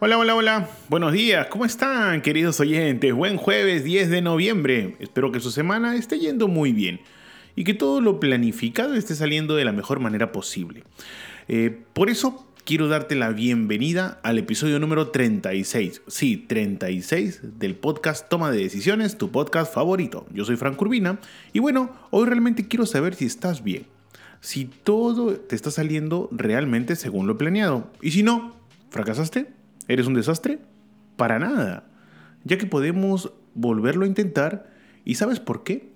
Hola, 0.00 0.16
hola, 0.16 0.36
hola. 0.36 0.68
Buenos 0.88 1.12
días. 1.12 1.48
¿Cómo 1.48 1.64
están, 1.64 2.22
queridos 2.22 2.60
oyentes? 2.60 3.12
Buen 3.12 3.36
jueves 3.36 3.82
10 3.82 4.10
de 4.10 4.22
noviembre. 4.22 4.94
Espero 5.00 5.32
que 5.32 5.40
su 5.40 5.50
semana 5.50 5.96
esté 5.96 6.20
yendo 6.20 6.46
muy 6.46 6.70
bien 6.70 7.00
y 7.56 7.64
que 7.64 7.74
todo 7.74 8.00
lo 8.00 8.20
planificado 8.20 8.94
esté 8.94 9.16
saliendo 9.16 9.56
de 9.56 9.64
la 9.64 9.72
mejor 9.72 9.98
manera 9.98 10.30
posible. 10.30 10.84
Eh, 11.48 11.76
por 11.94 12.10
eso 12.10 12.46
quiero 12.64 12.86
darte 12.86 13.16
la 13.16 13.30
bienvenida 13.30 14.20
al 14.22 14.38
episodio 14.38 14.78
número 14.78 15.08
36. 15.08 16.02
Sí, 16.06 16.36
36 16.36 17.58
del 17.58 17.74
podcast 17.74 18.28
Toma 18.28 18.52
de 18.52 18.58
Decisiones, 18.58 19.18
tu 19.18 19.32
podcast 19.32 19.74
favorito. 19.74 20.28
Yo 20.32 20.44
soy 20.44 20.54
Frank 20.54 20.80
Urbina 20.80 21.18
y 21.52 21.58
bueno, 21.58 21.90
hoy 22.10 22.28
realmente 22.28 22.68
quiero 22.68 22.86
saber 22.86 23.16
si 23.16 23.24
estás 23.24 23.64
bien. 23.64 23.84
Si 24.40 24.66
todo 24.66 25.32
te 25.32 25.56
está 25.56 25.72
saliendo 25.72 26.28
realmente 26.30 26.94
según 26.94 27.26
lo 27.26 27.36
planeado. 27.36 27.90
Y 28.00 28.12
si 28.12 28.22
no, 28.22 28.54
¿fracasaste? 28.90 29.57
¿Eres 29.88 30.06
un 30.06 30.12
desastre? 30.12 30.58
Para 31.16 31.38
nada, 31.38 31.84
ya 32.44 32.58
que 32.58 32.66
podemos 32.66 33.32
volverlo 33.54 34.04
a 34.04 34.08
intentar 34.08 34.70
y 35.04 35.14
¿sabes 35.14 35.40
por 35.40 35.64
qué? 35.64 35.88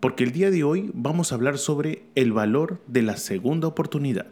Porque 0.00 0.24
el 0.24 0.32
día 0.32 0.50
de 0.50 0.64
hoy 0.64 0.90
vamos 0.94 1.30
a 1.30 1.34
hablar 1.34 1.58
sobre 1.58 2.04
el 2.14 2.32
valor 2.32 2.80
de 2.86 3.02
la 3.02 3.18
segunda 3.18 3.68
oportunidad. 3.68 4.26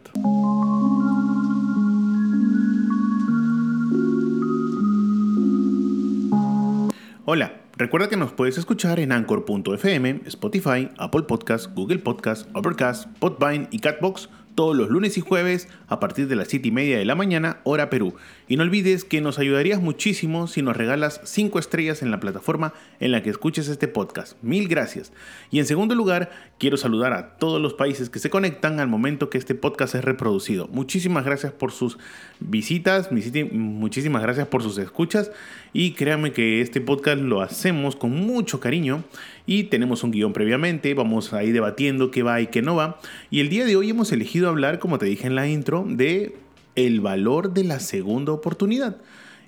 Hola, 7.25 7.61
recuerda 7.77 8.09
que 8.09 8.17
nos 8.17 8.33
puedes 8.33 8.57
escuchar 8.57 8.99
en 8.99 9.11
Anchor.fm, 9.11 10.21
Spotify, 10.25 10.89
Apple 10.97 11.23
Podcasts, 11.27 11.69
Google 11.75 11.99
Podcasts, 11.99 12.49
Overcast, 12.55 13.07
Podvine 13.19 13.67
y 13.69 13.77
Catbox 13.77 14.29
todos 14.59 14.75
los 14.75 14.89
lunes 14.89 15.17
y 15.17 15.21
jueves 15.21 15.69
a 15.87 16.01
partir 16.01 16.27
de 16.27 16.35
las 16.35 16.49
7 16.49 16.67
y 16.67 16.71
media 16.71 16.97
de 16.97 17.05
la 17.05 17.15
mañana, 17.15 17.61
hora 17.63 17.89
Perú. 17.89 18.15
Y 18.49 18.57
no 18.57 18.63
olvides 18.63 19.05
que 19.05 19.21
nos 19.21 19.39
ayudarías 19.39 19.81
muchísimo 19.81 20.47
si 20.47 20.61
nos 20.61 20.75
regalas 20.75 21.21
5 21.23 21.59
estrellas 21.59 22.01
en 22.01 22.11
la 22.11 22.19
plataforma 22.19 22.73
en 22.99 23.13
la 23.13 23.23
que 23.23 23.29
escuches 23.29 23.69
este 23.69 23.87
podcast. 23.87 24.35
Mil 24.41 24.67
gracias. 24.67 25.13
Y 25.49 25.59
en 25.59 25.65
segundo 25.65 25.95
lugar, 25.95 26.31
quiero 26.57 26.75
saludar 26.75 27.13
a 27.13 27.37
todos 27.37 27.61
los 27.61 27.73
países 27.73 28.09
que 28.09 28.19
se 28.19 28.29
conectan 28.29 28.81
al 28.81 28.89
momento 28.89 29.29
que 29.29 29.37
este 29.37 29.55
podcast 29.55 29.95
es 29.95 30.03
reproducido. 30.03 30.67
Muchísimas 30.67 31.23
gracias 31.23 31.53
por 31.53 31.71
sus 31.71 31.97
visitas, 32.41 33.09
muchísimas 33.53 34.21
gracias 34.21 34.49
por 34.49 34.61
sus 34.61 34.77
escuchas 34.77 35.31
y 35.71 35.93
créanme 35.93 36.33
que 36.33 36.59
este 36.59 36.81
podcast 36.81 37.21
lo 37.21 37.41
hacemos 37.41 37.95
con 37.95 38.11
mucho 38.11 38.59
cariño 38.59 39.05
y 39.49 39.63
tenemos 39.63 40.03
un 40.03 40.11
guion 40.11 40.31
previamente, 40.31 40.93
vamos 40.93 41.33
a 41.33 41.43
ir 41.43 41.53
debatiendo 41.53 42.11
qué 42.11 42.21
va 42.21 42.39
y 42.39 42.47
qué 42.47 42.61
no 42.61 42.75
va. 42.75 42.99
Y 43.31 43.39
el 43.39 43.49
día 43.49 43.65
de 43.65 43.75
hoy 43.75 43.89
hemos 43.89 44.11
elegido 44.11 44.47
hablar, 44.47 44.77
como 44.77 44.99
te 44.99 45.07
dije 45.07 45.25
en 45.25 45.33
la 45.33 45.47
intro, 45.47 45.87
de 45.89 46.37
el 46.75 47.01
valor 47.01 47.51
de 47.51 47.63
la 47.63 47.79
segunda 47.79 48.31
oportunidad. 48.31 48.97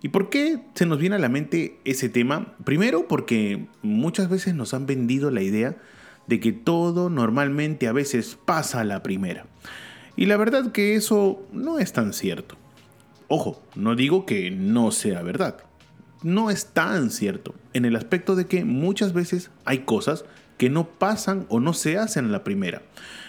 ¿Y 0.02 0.08
por 0.08 0.32
qué 0.32 0.58
se 0.74 0.88
nos 0.88 0.98
viene 0.98 1.18
a 1.18 1.20
la 1.20 1.30
mente 1.30 1.78
ese 1.86 2.10
tema? 2.10 2.56
Primero 2.64 3.08
porque 3.08 3.68
muchas 3.84 4.28
veces 4.28 4.56
nos 4.56 4.74
han 4.74 4.88
vendido 4.88 5.30
la 5.30 5.44
idea 5.44 5.78
de 6.26 6.40
que 6.40 6.52
todo 6.52 7.12
normalmente 7.12 7.88
a 7.88 7.92
veces 7.92 8.40
pasa 8.44 8.80
a 8.80 8.86
la 8.86 9.04
primera. 9.04 9.46
Y 10.16 10.26
la 10.26 10.38
verdad 10.38 10.72
que 10.72 10.96
eso 10.96 11.46
no 11.54 11.78
es 11.78 11.94
tan 11.94 12.14
cierto. 12.14 12.58
Ojo, 13.28 13.62
no 13.76 13.96
digo 13.96 14.26
que 14.26 14.50
no 14.50 14.90
sea 14.90 15.22
verdad 15.22 15.64
no 16.24 16.50
es 16.50 16.68
tan 16.68 17.10
cierto, 17.10 17.56
en 17.74 17.86
el 17.86 17.96
aspecto 17.96 18.36
de 18.36 18.46
que 18.46 18.66
muchas 18.66 19.14
veces 19.14 19.50
hay 19.66 19.80
cosas 19.80 20.26
que 20.58 20.70
no 20.70 20.88
pasan 20.88 21.46
o 21.50 21.60
no 21.60 21.74
se 21.74 21.98
hacen 21.98 22.26
en 22.26 22.32
la 22.32 22.44
primera. 22.44 22.84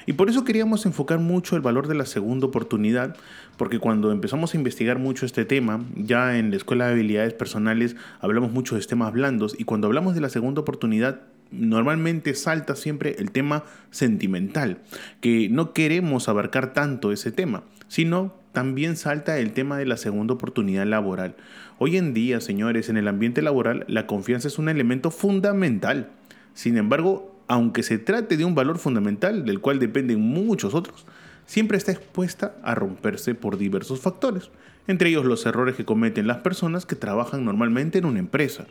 Y 0.05 0.15
por 0.15 0.29
eso 0.29 0.45
queríamos 0.45 0.85
enfocar 0.85 1.19
mucho 1.19 1.57
el 1.57 1.63
valor 1.63 1.89
de 1.89 1.95
la 1.95 2.05
segunda 2.05 2.47
oportunidad, 2.47 3.17
porque 3.57 3.79
cuando 3.79 4.13
empezamos 4.13 4.53
a 4.53 4.57
investigar 4.57 4.99
mucho 4.99 5.25
este 5.25 5.45
tema, 5.45 5.83
ya 5.97 6.37
en 6.37 6.51
la 6.51 6.57
Escuela 6.57 6.87
de 6.87 6.93
Habilidades 6.93 7.33
Personales 7.35 7.97
hablamos 8.21 8.53
mucho 8.53 8.75
de 8.75 8.85
temas 8.85 9.13
blandos, 9.13 9.55
y 9.59 9.65
cuando 9.65 9.87
hablamos 9.87 10.15
de 10.15 10.21
la 10.21 10.29
segunda 10.29 10.61
oportunidad, 10.61 11.23
normalmente 11.51 12.35
salta 12.35 12.77
siempre 12.77 13.17
el 13.19 13.31
tema 13.31 13.65
sentimental, 13.91 14.79
que 15.21 15.49
no 15.49 15.73
queremos 15.73 16.29
abarcar 16.29 16.73
tanto 16.73 17.13
ese 17.13 17.33
tema, 17.33 17.63
sino 17.89 18.42
también 18.53 18.97
salta 18.97 19.39
el 19.39 19.53
tema 19.53 19.79
de 19.79 19.87
la 19.87 19.97
segunda 19.97 20.35
oportunidad 20.35 20.87
laboral. 20.87 21.35
Hoy 21.79 21.97
en 21.97 22.15
día, 22.15 22.41
señores, 22.41 22.89
en 22.89 22.97
el 22.97 23.09
ambiente 23.09 23.43
laboral, 23.43 23.85
la 23.89 24.07
confianza 24.07 24.49
es 24.49 24.59
un 24.59 24.69
elemento 24.69 25.11
fundamental. 25.11 26.11
Sin 26.55 26.77
embargo, 26.77 27.35
aunque 27.49 27.83
se 27.83 27.99
trate 27.99 28.37
de 28.37 28.45
un 28.45 28.55
valor 28.55 28.79
fundamental 28.79 29.45
del 29.45 29.61
cual 29.61 29.79
dependen 29.79 30.21
muchos 30.21 30.75
otros, 30.75 31.07
siempre 31.47 31.79
está 31.79 31.93
expuesta 31.93 32.55
a 32.63 32.75
romperse 32.75 33.35
por 33.35 33.59
diversos 33.59 34.01
factores, 34.01 34.51
entre 34.87 35.11
ellos 35.11 35.25
los 35.25 35.47
errores 35.47 35.77
que 35.77 35.85
cometen 35.85 36.27
las 36.27 36.39
personas 36.39 36.87
que 36.87 36.97
trabajan 36.97 37.45
normalmente 37.45 37.99
en 37.99 38.05
una 38.05 38.19
empresa. 38.19 38.67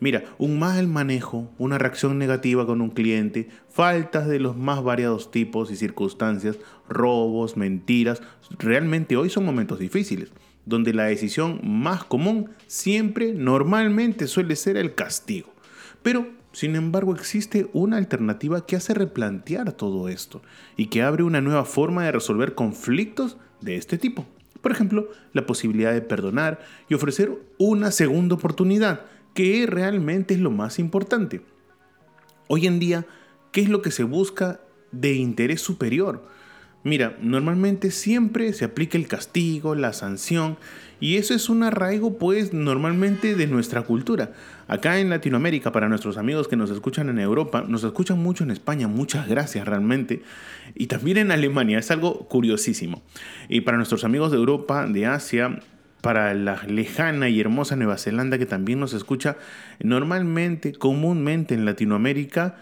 Mira, 0.00 0.24
un 0.38 0.58
mal 0.58 0.86
manejo, 0.88 1.50
una 1.58 1.78
reacción 1.78 2.18
negativa 2.18 2.66
con 2.66 2.80
un 2.80 2.90
cliente, 2.90 3.48
faltas 3.68 4.28
de 4.28 4.40
los 4.40 4.56
más 4.56 4.82
variados 4.82 5.30
tipos 5.30 5.70
y 5.70 5.76
circunstancias, 5.76 6.58
robos, 6.88 7.56
mentiras, 7.56 8.22
realmente 8.58 9.16
hoy 9.16 9.30
son 9.30 9.44
momentos 9.44 9.78
difíciles, 9.78 10.30
donde 10.64 10.92
la 10.92 11.04
decisión 11.04 11.60
más 11.64 12.04
común 12.04 12.50
siempre 12.66 13.32
normalmente 13.32 14.26
suele 14.26 14.56
ser 14.56 14.76
el 14.76 14.94
castigo. 14.94 15.52
Pero 16.02 16.28
sin 16.56 16.74
embargo, 16.74 17.14
existe 17.14 17.68
una 17.74 17.98
alternativa 17.98 18.64
que 18.64 18.76
hace 18.76 18.94
replantear 18.94 19.72
todo 19.72 20.08
esto 20.08 20.40
y 20.74 20.86
que 20.86 21.02
abre 21.02 21.22
una 21.22 21.42
nueva 21.42 21.66
forma 21.66 22.04
de 22.04 22.12
resolver 22.12 22.54
conflictos 22.54 23.36
de 23.60 23.76
este 23.76 23.98
tipo. 23.98 24.26
Por 24.66 24.72
ejemplo, 24.72 25.08
la 25.32 25.46
posibilidad 25.46 25.92
de 25.92 26.00
perdonar 26.00 26.58
y 26.88 26.94
ofrecer 26.94 27.30
una 27.56 27.92
segunda 27.92 28.34
oportunidad, 28.34 29.02
que 29.32 29.64
realmente 29.64 30.34
es 30.34 30.40
lo 30.40 30.50
más 30.50 30.80
importante. 30.80 31.40
Hoy 32.48 32.66
en 32.66 32.80
día, 32.80 33.06
¿qué 33.52 33.60
es 33.60 33.68
lo 33.68 33.80
que 33.80 33.92
se 33.92 34.02
busca 34.02 34.58
de 34.90 35.12
interés 35.12 35.60
superior? 35.60 36.26
Mira, 36.84 37.16
normalmente 37.20 37.90
siempre 37.90 38.52
se 38.52 38.64
aplica 38.64 38.96
el 38.96 39.08
castigo, 39.08 39.74
la 39.74 39.92
sanción, 39.92 40.56
y 41.00 41.16
eso 41.16 41.34
es 41.34 41.48
un 41.48 41.62
arraigo 41.62 42.16
pues 42.16 42.52
normalmente 42.52 43.34
de 43.34 43.46
nuestra 43.46 43.82
cultura. 43.82 44.32
Acá 44.68 44.98
en 44.98 45.10
Latinoamérica, 45.10 45.72
para 45.72 45.88
nuestros 45.88 46.16
amigos 46.16 46.48
que 46.48 46.56
nos 46.56 46.70
escuchan 46.70 47.08
en 47.08 47.18
Europa, 47.18 47.64
nos 47.66 47.84
escuchan 47.84 48.18
mucho 48.22 48.44
en 48.44 48.50
España, 48.50 48.88
muchas 48.88 49.28
gracias 49.28 49.66
realmente, 49.66 50.22
y 50.74 50.86
también 50.86 51.18
en 51.18 51.32
Alemania, 51.32 51.78
es 51.78 51.90
algo 51.90 52.28
curiosísimo. 52.28 53.02
Y 53.48 53.62
para 53.62 53.76
nuestros 53.76 54.04
amigos 54.04 54.30
de 54.30 54.38
Europa, 54.38 54.86
de 54.86 55.06
Asia, 55.06 55.60
para 56.00 56.34
la 56.34 56.62
lejana 56.68 57.28
y 57.28 57.40
hermosa 57.40 57.74
Nueva 57.74 57.98
Zelanda 57.98 58.38
que 58.38 58.46
también 58.46 58.78
nos 58.78 58.92
escucha, 58.92 59.36
normalmente, 59.80 60.72
comúnmente 60.72 61.54
en 61.54 61.64
Latinoamérica, 61.64 62.56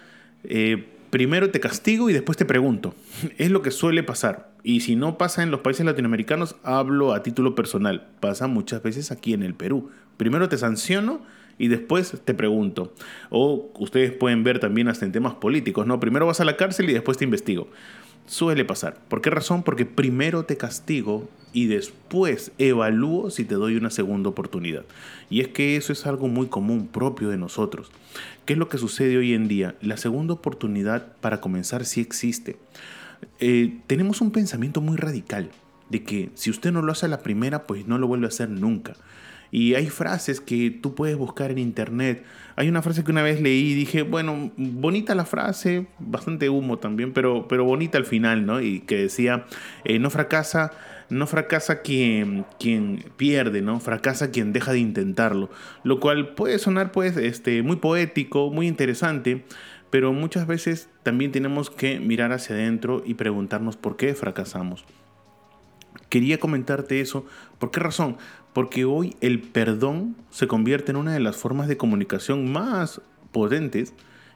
eh, 0.44 0.93
primero 1.14 1.48
te 1.50 1.60
castigo 1.60 2.10
y 2.10 2.12
después 2.12 2.36
te 2.36 2.44
pregunto. 2.44 2.92
Es 3.38 3.52
lo 3.52 3.62
que 3.62 3.70
suele 3.70 4.02
pasar. 4.02 4.50
Y 4.64 4.80
si 4.80 4.96
no 4.96 5.16
pasa 5.16 5.44
en 5.44 5.52
los 5.52 5.60
países 5.60 5.86
latinoamericanos, 5.86 6.56
hablo 6.64 7.12
a 7.12 7.22
título 7.22 7.54
personal. 7.54 8.08
Pasa 8.18 8.48
muchas 8.48 8.82
veces 8.82 9.12
aquí 9.12 9.32
en 9.32 9.44
el 9.44 9.54
Perú. 9.54 9.90
Primero 10.16 10.48
te 10.48 10.58
sanciono 10.58 11.22
y 11.56 11.68
después 11.68 12.20
te 12.24 12.34
pregunto. 12.34 12.94
O 13.30 13.70
ustedes 13.78 14.10
pueden 14.10 14.42
ver 14.42 14.58
también 14.58 14.88
hasta 14.88 15.04
en 15.04 15.12
temas 15.12 15.34
políticos, 15.34 15.86
¿no? 15.86 16.00
Primero 16.00 16.26
vas 16.26 16.40
a 16.40 16.44
la 16.44 16.56
cárcel 16.56 16.90
y 16.90 16.92
después 16.92 17.16
te 17.16 17.22
investigo. 17.22 17.68
Suele 18.26 18.64
pasar. 18.64 18.98
¿Por 19.08 19.20
qué 19.20 19.30
razón? 19.30 19.62
Porque 19.62 19.84
primero 19.84 20.44
te 20.44 20.56
castigo 20.56 21.28
y 21.52 21.66
después 21.66 22.52
evalúo 22.58 23.30
si 23.30 23.44
te 23.44 23.54
doy 23.54 23.76
una 23.76 23.90
segunda 23.90 24.28
oportunidad. 24.30 24.84
Y 25.30 25.40
es 25.40 25.48
que 25.48 25.76
eso 25.76 25.92
es 25.92 26.06
algo 26.06 26.28
muy 26.28 26.48
común, 26.48 26.88
propio 26.88 27.28
de 27.28 27.36
nosotros. 27.36 27.90
¿Qué 28.44 28.54
es 28.54 28.58
lo 28.58 28.68
que 28.68 28.78
sucede 28.78 29.16
hoy 29.16 29.34
en 29.34 29.46
día? 29.46 29.76
La 29.80 29.96
segunda 29.96 30.34
oportunidad 30.34 31.16
para 31.20 31.40
comenzar 31.40 31.84
sí 31.84 32.00
existe. 32.00 32.56
Eh, 33.40 33.78
tenemos 33.86 34.20
un 34.20 34.30
pensamiento 34.30 34.80
muy 34.80 34.96
radical 34.96 35.50
de 35.90 36.02
que 36.02 36.30
si 36.34 36.50
usted 36.50 36.72
no 36.72 36.82
lo 36.82 36.92
hace 36.92 37.06
a 37.06 37.10
la 37.10 37.22
primera, 37.22 37.66
pues 37.66 37.86
no 37.86 37.98
lo 37.98 38.06
vuelve 38.06 38.26
a 38.26 38.28
hacer 38.28 38.50
nunca. 38.50 38.94
Y 39.54 39.76
hay 39.76 39.86
frases 39.86 40.40
que 40.40 40.72
tú 40.72 40.96
puedes 40.96 41.16
buscar 41.16 41.52
en 41.52 41.58
internet. 41.58 42.24
Hay 42.56 42.68
una 42.68 42.82
frase 42.82 43.04
que 43.04 43.12
una 43.12 43.22
vez 43.22 43.40
leí 43.40 43.70
y 43.70 43.74
dije, 43.74 44.02
bueno, 44.02 44.50
bonita 44.56 45.14
la 45.14 45.24
frase, 45.24 45.86
bastante 46.00 46.48
humo 46.48 46.80
también, 46.80 47.12
pero, 47.12 47.46
pero 47.46 47.64
bonita 47.64 47.96
al 47.96 48.04
final, 48.04 48.46
¿no? 48.46 48.60
Y 48.60 48.80
que 48.80 48.96
decía, 48.96 49.46
eh, 49.84 50.00
no 50.00 50.10
fracasa 50.10 50.72
no 51.08 51.28
fracasa 51.28 51.82
quien, 51.82 52.44
quien 52.58 53.04
pierde, 53.16 53.62
¿no? 53.62 53.78
Fracasa 53.78 54.32
quien 54.32 54.52
deja 54.52 54.72
de 54.72 54.80
intentarlo. 54.80 55.50
Lo 55.84 56.00
cual 56.00 56.34
puede 56.34 56.58
sonar 56.58 56.90
pues 56.90 57.16
este, 57.16 57.62
muy 57.62 57.76
poético, 57.76 58.50
muy 58.50 58.66
interesante, 58.66 59.44
pero 59.90 60.12
muchas 60.12 60.48
veces 60.48 60.88
también 61.04 61.30
tenemos 61.30 61.70
que 61.70 62.00
mirar 62.00 62.32
hacia 62.32 62.56
adentro 62.56 63.04
y 63.06 63.14
preguntarnos 63.14 63.76
por 63.76 63.96
qué 63.96 64.16
fracasamos. 64.16 64.84
Quería 66.08 66.38
comentarte 66.38 67.00
eso. 67.00 67.26
¿Por 67.58 67.70
qué 67.70 67.80
razón? 67.80 68.16
Porque 68.52 68.84
hoy 68.84 69.16
el 69.20 69.40
perdón 69.40 70.16
se 70.30 70.46
convierte 70.46 70.92
en 70.92 70.96
una 70.96 71.12
de 71.12 71.20
las 71.20 71.36
formas 71.36 71.68
de 71.68 71.76
comunicación 71.76 72.52
más 72.52 73.00
potentes 73.32 73.94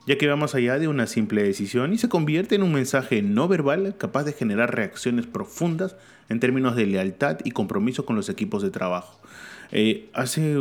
ya 0.09 0.17
que 0.17 0.27
va 0.27 0.37
más 0.37 0.55
allá 0.55 0.79
de 0.79 0.89
una 0.89 1.07
simple 1.07 1.43
decisión 1.43 1.93
y 1.93 1.99
se 1.99 2.09
convierte 2.09 2.55
en 2.55 2.63
un 2.63 2.73
mensaje 2.73 3.21
no 3.21 3.47
verbal 3.47 3.95
capaz 3.99 4.25
de 4.25 4.33
generar 4.33 4.75
reacciones 4.75 5.27
profundas 5.27 5.97
en 6.31 6.41
términos 6.41 6.77
de 6.77 6.87
lealtad 6.87 7.37
y 7.45 7.51
compromiso 7.51 8.07
con 8.07 8.17
los 8.17 8.31
equipos 8.31 8.63
de 8.63 8.71
trabajo. 8.71 9.21
Eh, 9.71 10.09
hace 10.15 10.57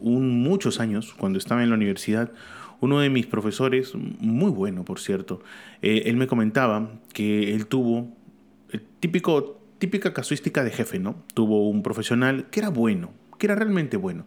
muchos 0.00 0.78
años, 0.78 1.14
cuando 1.14 1.40
estaba 1.40 1.64
en 1.64 1.70
la 1.70 1.74
universidad, 1.74 2.30
uno 2.78 3.00
de 3.00 3.10
mis 3.10 3.26
profesores, 3.26 3.92
muy 3.96 4.52
bueno 4.52 4.84
por 4.84 5.00
cierto, 5.00 5.42
eh, 5.82 6.02
él 6.06 6.16
me 6.16 6.28
comentaba 6.28 6.92
que 7.12 7.54
él 7.54 7.66
tuvo 7.66 8.08
el 8.70 8.82
típico, 9.00 9.61
típica 9.82 10.14
casuística 10.14 10.62
de 10.62 10.70
jefe, 10.70 11.00
¿no? 11.00 11.16
Tuvo 11.34 11.68
un 11.68 11.82
profesional 11.82 12.46
que 12.52 12.60
era 12.60 12.68
bueno, 12.68 13.10
que 13.36 13.46
era 13.48 13.56
realmente 13.56 13.96
bueno, 13.96 14.26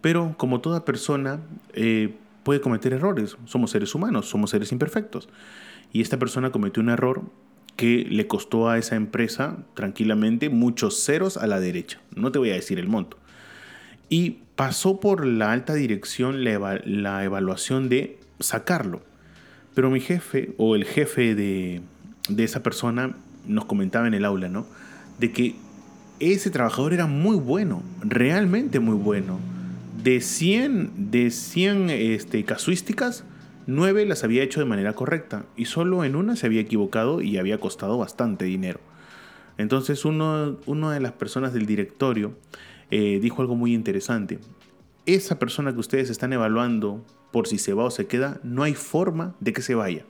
pero 0.00 0.34
como 0.38 0.62
toda 0.62 0.86
persona, 0.86 1.40
eh, 1.74 2.14
puede 2.42 2.62
cometer 2.62 2.94
errores. 2.94 3.36
Somos 3.44 3.72
seres 3.72 3.94
humanos, 3.94 4.30
somos 4.30 4.48
seres 4.48 4.72
imperfectos. 4.72 5.28
Y 5.92 6.00
esta 6.00 6.18
persona 6.18 6.52
cometió 6.52 6.82
un 6.82 6.88
error 6.88 7.20
que 7.76 8.06
le 8.08 8.26
costó 8.26 8.70
a 8.70 8.78
esa 8.78 8.96
empresa 8.96 9.58
tranquilamente 9.74 10.48
muchos 10.48 11.04
ceros 11.04 11.36
a 11.36 11.46
la 11.46 11.60
derecha. 11.60 12.00
No 12.16 12.32
te 12.32 12.38
voy 12.38 12.48
a 12.48 12.54
decir 12.54 12.78
el 12.78 12.88
monto. 12.88 13.18
Y 14.08 14.38
pasó 14.56 15.00
por 15.00 15.26
la 15.26 15.52
alta 15.52 15.74
dirección 15.74 16.44
la, 16.44 17.24
evaluación 17.24 17.90
de 17.90 18.18
sacarlo. 18.40 19.02
Pero 19.74 19.90
mi 19.90 20.00
jefe 20.00 20.54
o 20.56 20.76
el 20.76 20.86
jefe 20.86 21.34
de, 21.34 21.82
de 22.30 22.44
esa 22.44 22.62
persona 22.62 23.14
nos 23.46 23.66
comentaba 23.66 24.06
en 24.06 24.14
el 24.14 24.24
aula, 24.24 24.48
¿no? 24.48 24.66
De 25.18 25.32
que 25.32 25.56
ese 26.20 26.50
trabajador 26.50 26.92
era 26.92 27.06
muy 27.06 27.36
bueno, 27.36 27.82
realmente 28.02 28.80
muy 28.80 28.96
bueno 28.96 29.38
de 30.04 30.20
100, 30.20 31.10
de 31.10 31.30
100 31.30 31.88
este, 31.88 32.44
casuísticas, 32.44 33.24
9 33.66 34.04
las 34.04 34.22
había 34.22 34.42
hecho 34.42 34.60
de 34.60 34.66
manera 34.66 34.92
correcta 34.92 35.46
y 35.56 35.64
solo 35.64 36.04
en 36.04 36.14
una 36.14 36.36
se 36.36 36.44
había 36.44 36.60
equivocado 36.60 37.22
y 37.22 37.38
había 37.38 37.58
costado 37.58 37.96
bastante 37.96 38.44
dinero. 38.44 38.80
Entonces 39.56 40.04
uno, 40.04 40.58
una 40.66 40.92
de 40.92 41.00
las 41.00 41.12
personas 41.12 41.54
del 41.54 41.64
directorio 41.64 42.36
eh, 42.90 43.18
dijo 43.22 43.40
algo 43.40 43.56
muy 43.56 43.72
interesante. 43.72 44.40
Esa 45.06 45.38
persona 45.38 45.72
que 45.72 45.80
ustedes 45.80 46.10
están 46.10 46.34
evaluando 46.34 47.02
por 47.32 47.48
si 47.48 47.56
se 47.56 47.72
va 47.72 47.84
o 47.84 47.90
se 47.90 48.06
queda, 48.06 48.40
no 48.42 48.62
hay 48.62 48.74
forma 48.74 49.34
de 49.40 49.54
que 49.54 49.62
se 49.62 49.74
vaya. 49.74 50.04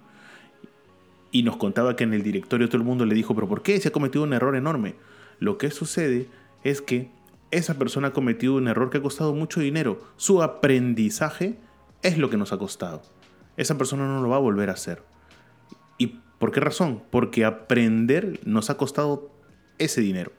Y 1.34 1.42
nos 1.42 1.56
contaba 1.56 1.96
que 1.96 2.04
en 2.04 2.14
el 2.14 2.22
directorio 2.22 2.68
todo 2.68 2.76
el 2.76 2.84
mundo 2.84 3.04
le 3.04 3.14
dijo, 3.16 3.34
pero 3.34 3.48
¿por 3.48 3.62
qué? 3.62 3.80
Se 3.80 3.88
ha 3.88 3.90
cometido 3.90 4.22
un 4.22 4.34
error 4.34 4.54
enorme. 4.54 4.94
Lo 5.40 5.58
que 5.58 5.72
sucede 5.72 6.28
es 6.62 6.80
que 6.80 7.10
esa 7.50 7.74
persona 7.74 8.08
ha 8.08 8.12
cometido 8.12 8.54
un 8.54 8.68
error 8.68 8.88
que 8.88 8.98
ha 8.98 9.02
costado 9.02 9.34
mucho 9.34 9.58
dinero. 9.58 10.00
Su 10.16 10.44
aprendizaje 10.44 11.56
es 12.02 12.18
lo 12.18 12.30
que 12.30 12.36
nos 12.36 12.52
ha 12.52 12.58
costado. 12.58 13.02
Esa 13.56 13.76
persona 13.76 14.06
no 14.06 14.22
lo 14.22 14.28
va 14.28 14.36
a 14.36 14.38
volver 14.38 14.70
a 14.70 14.74
hacer. 14.74 15.02
¿Y 15.98 16.20
por 16.38 16.52
qué 16.52 16.60
razón? 16.60 17.02
Porque 17.10 17.44
aprender 17.44 18.38
nos 18.44 18.70
ha 18.70 18.76
costado 18.76 19.32
ese 19.78 20.02
dinero. 20.02 20.30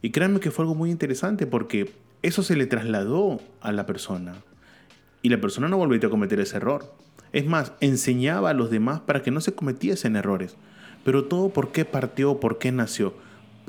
Y 0.00 0.12
créanme 0.12 0.38
que 0.38 0.52
fue 0.52 0.62
algo 0.62 0.76
muy 0.76 0.92
interesante 0.92 1.48
porque 1.48 1.92
eso 2.22 2.44
se 2.44 2.54
le 2.54 2.66
trasladó 2.66 3.40
a 3.60 3.72
la 3.72 3.84
persona. 3.84 4.36
Y 5.22 5.28
la 5.28 5.40
persona 5.40 5.66
no 5.66 5.76
volvió 5.76 6.06
a 6.06 6.10
cometer 6.12 6.38
ese 6.38 6.58
error. 6.58 6.94
Es 7.32 7.46
más, 7.46 7.72
enseñaba 7.80 8.50
a 8.50 8.54
los 8.54 8.70
demás 8.70 9.00
para 9.00 9.22
que 9.22 9.30
no 9.30 9.40
se 9.40 9.54
cometiesen 9.54 10.16
errores. 10.16 10.56
Pero 11.04 11.24
todo 11.24 11.50
por 11.50 11.72
qué 11.72 11.84
partió, 11.84 12.40
por 12.40 12.58
qué 12.58 12.72
nació 12.72 13.14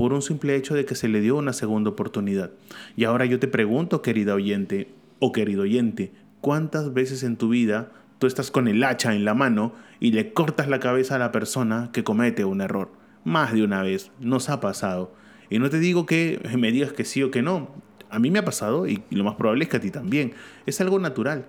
por 0.01 0.13
un 0.13 0.23
simple 0.23 0.55
hecho 0.55 0.73
de 0.73 0.83
que 0.83 0.95
se 0.95 1.07
le 1.07 1.21
dio 1.21 1.37
una 1.37 1.53
segunda 1.53 1.91
oportunidad. 1.91 2.49
Y 2.95 3.03
ahora 3.03 3.25
yo 3.25 3.39
te 3.39 3.47
pregunto, 3.47 4.01
querida 4.01 4.33
oyente 4.33 4.89
o 5.19 5.31
querido 5.31 5.61
oyente, 5.61 6.11
¿cuántas 6.39 6.91
veces 6.91 7.21
en 7.21 7.37
tu 7.37 7.49
vida 7.49 7.91
tú 8.17 8.25
estás 8.25 8.49
con 8.49 8.67
el 8.67 8.83
hacha 8.83 9.13
en 9.13 9.25
la 9.25 9.35
mano 9.35 9.73
y 9.99 10.11
le 10.11 10.33
cortas 10.33 10.67
la 10.67 10.79
cabeza 10.79 11.17
a 11.17 11.19
la 11.19 11.31
persona 11.31 11.91
que 11.93 12.03
comete 12.03 12.45
un 12.45 12.61
error? 12.61 12.91
Más 13.23 13.53
de 13.53 13.63
una 13.63 13.83
vez, 13.83 14.09
nos 14.19 14.49
ha 14.49 14.59
pasado. 14.59 15.13
Y 15.51 15.59
no 15.59 15.69
te 15.69 15.77
digo 15.77 16.07
que 16.07 16.41
me 16.57 16.71
digas 16.71 16.93
que 16.93 17.05
sí 17.05 17.21
o 17.21 17.29
que 17.29 17.43
no. 17.43 17.69
A 18.09 18.17
mí 18.17 18.31
me 18.31 18.39
ha 18.39 18.45
pasado 18.45 18.87
y 18.87 19.03
lo 19.11 19.23
más 19.23 19.35
probable 19.35 19.65
es 19.65 19.69
que 19.69 19.77
a 19.77 19.81
ti 19.81 19.91
también. 19.91 20.33
Es 20.65 20.81
algo 20.81 20.97
natural. 20.97 21.45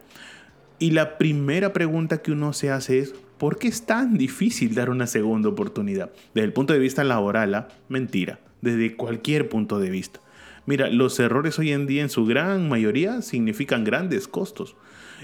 Y 0.83 0.91
la 0.91 1.17
primera 1.17 1.73
pregunta 1.73 2.23
que 2.23 2.33
uno 2.33 2.53
se 2.53 2.71
hace 2.71 2.99
es, 2.99 3.15
¿Por 3.39 3.59
qué 3.59 3.67
es 3.67 3.87
tan 3.87 4.19
difícil 4.19 4.75
dar 4.75 4.89
una 4.91 5.09
segunda 5.09 5.49
oportunidad? 5.49 6.13
Desde 6.33 6.47
el 6.47 6.53
punto 6.53 6.73
de 6.73 6.79
vista 6.79 7.03
laboral, 7.03 7.55
¿ah? 7.57 7.69
mentira, 7.89 8.39
desde 8.61 8.97
cualquier 8.97 9.49
punto 9.49 9.81
de 9.81 9.91
vista. 9.91 10.21
Mira, 10.65 10.89
los 10.91 11.19
errores 11.19 11.59
hoy 11.59 11.73
en 11.73 11.89
día 11.89 12.03
en 12.03 12.09
su 12.09 12.25
gran 12.25 12.69
mayoría 12.69 13.21
significan 13.21 13.83
grandes 13.83 14.29
costos. 14.29 14.77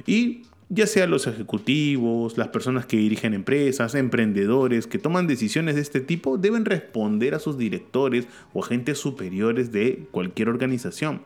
Y 0.04 0.42
ya 0.68 0.88
sea 0.88 1.06
los 1.06 1.28
ejecutivos, 1.28 2.36
las 2.38 2.48
personas 2.48 2.86
que 2.86 2.96
dirigen 2.96 3.34
empresas, 3.34 3.94
emprendedores 3.94 4.88
que 4.88 4.98
toman 4.98 5.28
decisiones 5.28 5.76
de 5.76 5.82
este 5.82 6.00
tipo, 6.00 6.38
deben 6.38 6.64
responder 6.64 7.36
a 7.36 7.38
sus 7.38 7.56
directores 7.56 8.26
o 8.52 8.64
agentes 8.64 8.98
superiores 8.98 9.70
de 9.70 10.08
cualquier 10.10 10.48
organización. 10.48 11.22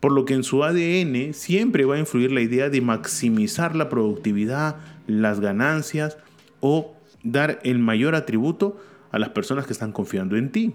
Por 0.00 0.12
lo 0.12 0.24
que 0.24 0.34
en 0.34 0.44
su 0.44 0.62
ADN 0.62 1.34
siempre 1.34 1.84
va 1.84 1.96
a 1.96 1.98
influir 1.98 2.30
la 2.30 2.40
idea 2.40 2.70
de 2.70 2.80
maximizar 2.80 3.74
la 3.74 3.88
productividad, 3.88 4.76
las 5.06 5.40
ganancias 5.40 6.18
o 6.60 6.94
dar 7.22 7.58
el 7.64 7.78
mayor 7.78 8.14
atributo 8.14 8.78
a 9.10 9.18
las 9.18 9.30
personas 9.30 9.66
que 9.66 9.72
están 9.72 9.92
confiando 9.92 10.36
en 10.36 10.52
ti. 10.52 10.74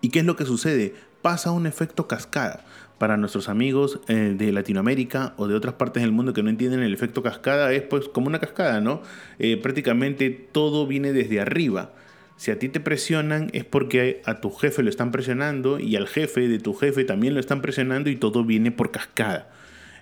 ¿Y 0.00 0.08
qué 0.08 0.20
es 0.20 0.24
lo 0.24 0.36
que 0.36 0.44
sucede? 0.44 0.94
Pasa 1.22 1.50
un 1.50 1.66
efecto 1.66 2.08
cascada. 2.08 2.64
Para 2.98 3.16
nuestros 3.16 3.48
amigos 3.48 4.00
eh, 4.08 4.34
de 4.36 4.52
Latinoamérica 4.52 5.32
o 5.38 5.48
de 5.48 5.54
otras 5.54 5.74
partes 5.74 6.02
del 6.02 6.12
mundo 6.12 6.34
que 6.34 6.42
no 6.42 6.50
entienden 6.50 6.82
el 6.82 6.92
efecto 6.92 7.22
cascada, 7.22 7.72
es 7.72 7.82
pues 7.82 8.08
como 8.08 8.26
una 8.26 8.40
cascada, 8.40 8.80
¿no? 8.80 9.00
Eh, 9.38 9.56
prácticamente 9.56 10.28
todo 10.30 10.86
viene 10.86 11.14
desde 11.14 11.40
arriba. 11.40 11.92
Si 12.40 12.50
a 12.50 12.58
ti 12.58 12.70
te 12.70 12.80
presionan 12.80 13.50
es 13.52 13.66
porque 13.66 14.22
a 14.24 14.40
tu 14.40 14.50
jefe 14.50 14.82
lo 14.82 14.88
están 14.88 15.12
presionando 15.12 15.78
y 15.78 15.96
al 15.96 16.08
jefe 16.08 16.48
de 16.48 16.58
tu 16.58 16.72
jefe 16.72 17.04
también 17.04 17.34
lo 17.34 17.40
están 17.40 17.60
presionando 17.60 18.08
y 18.08 18.16
todo 18.16 18.44
viene 18.44 18.70
por 18.70 18.90
cascada. 18.90 19.50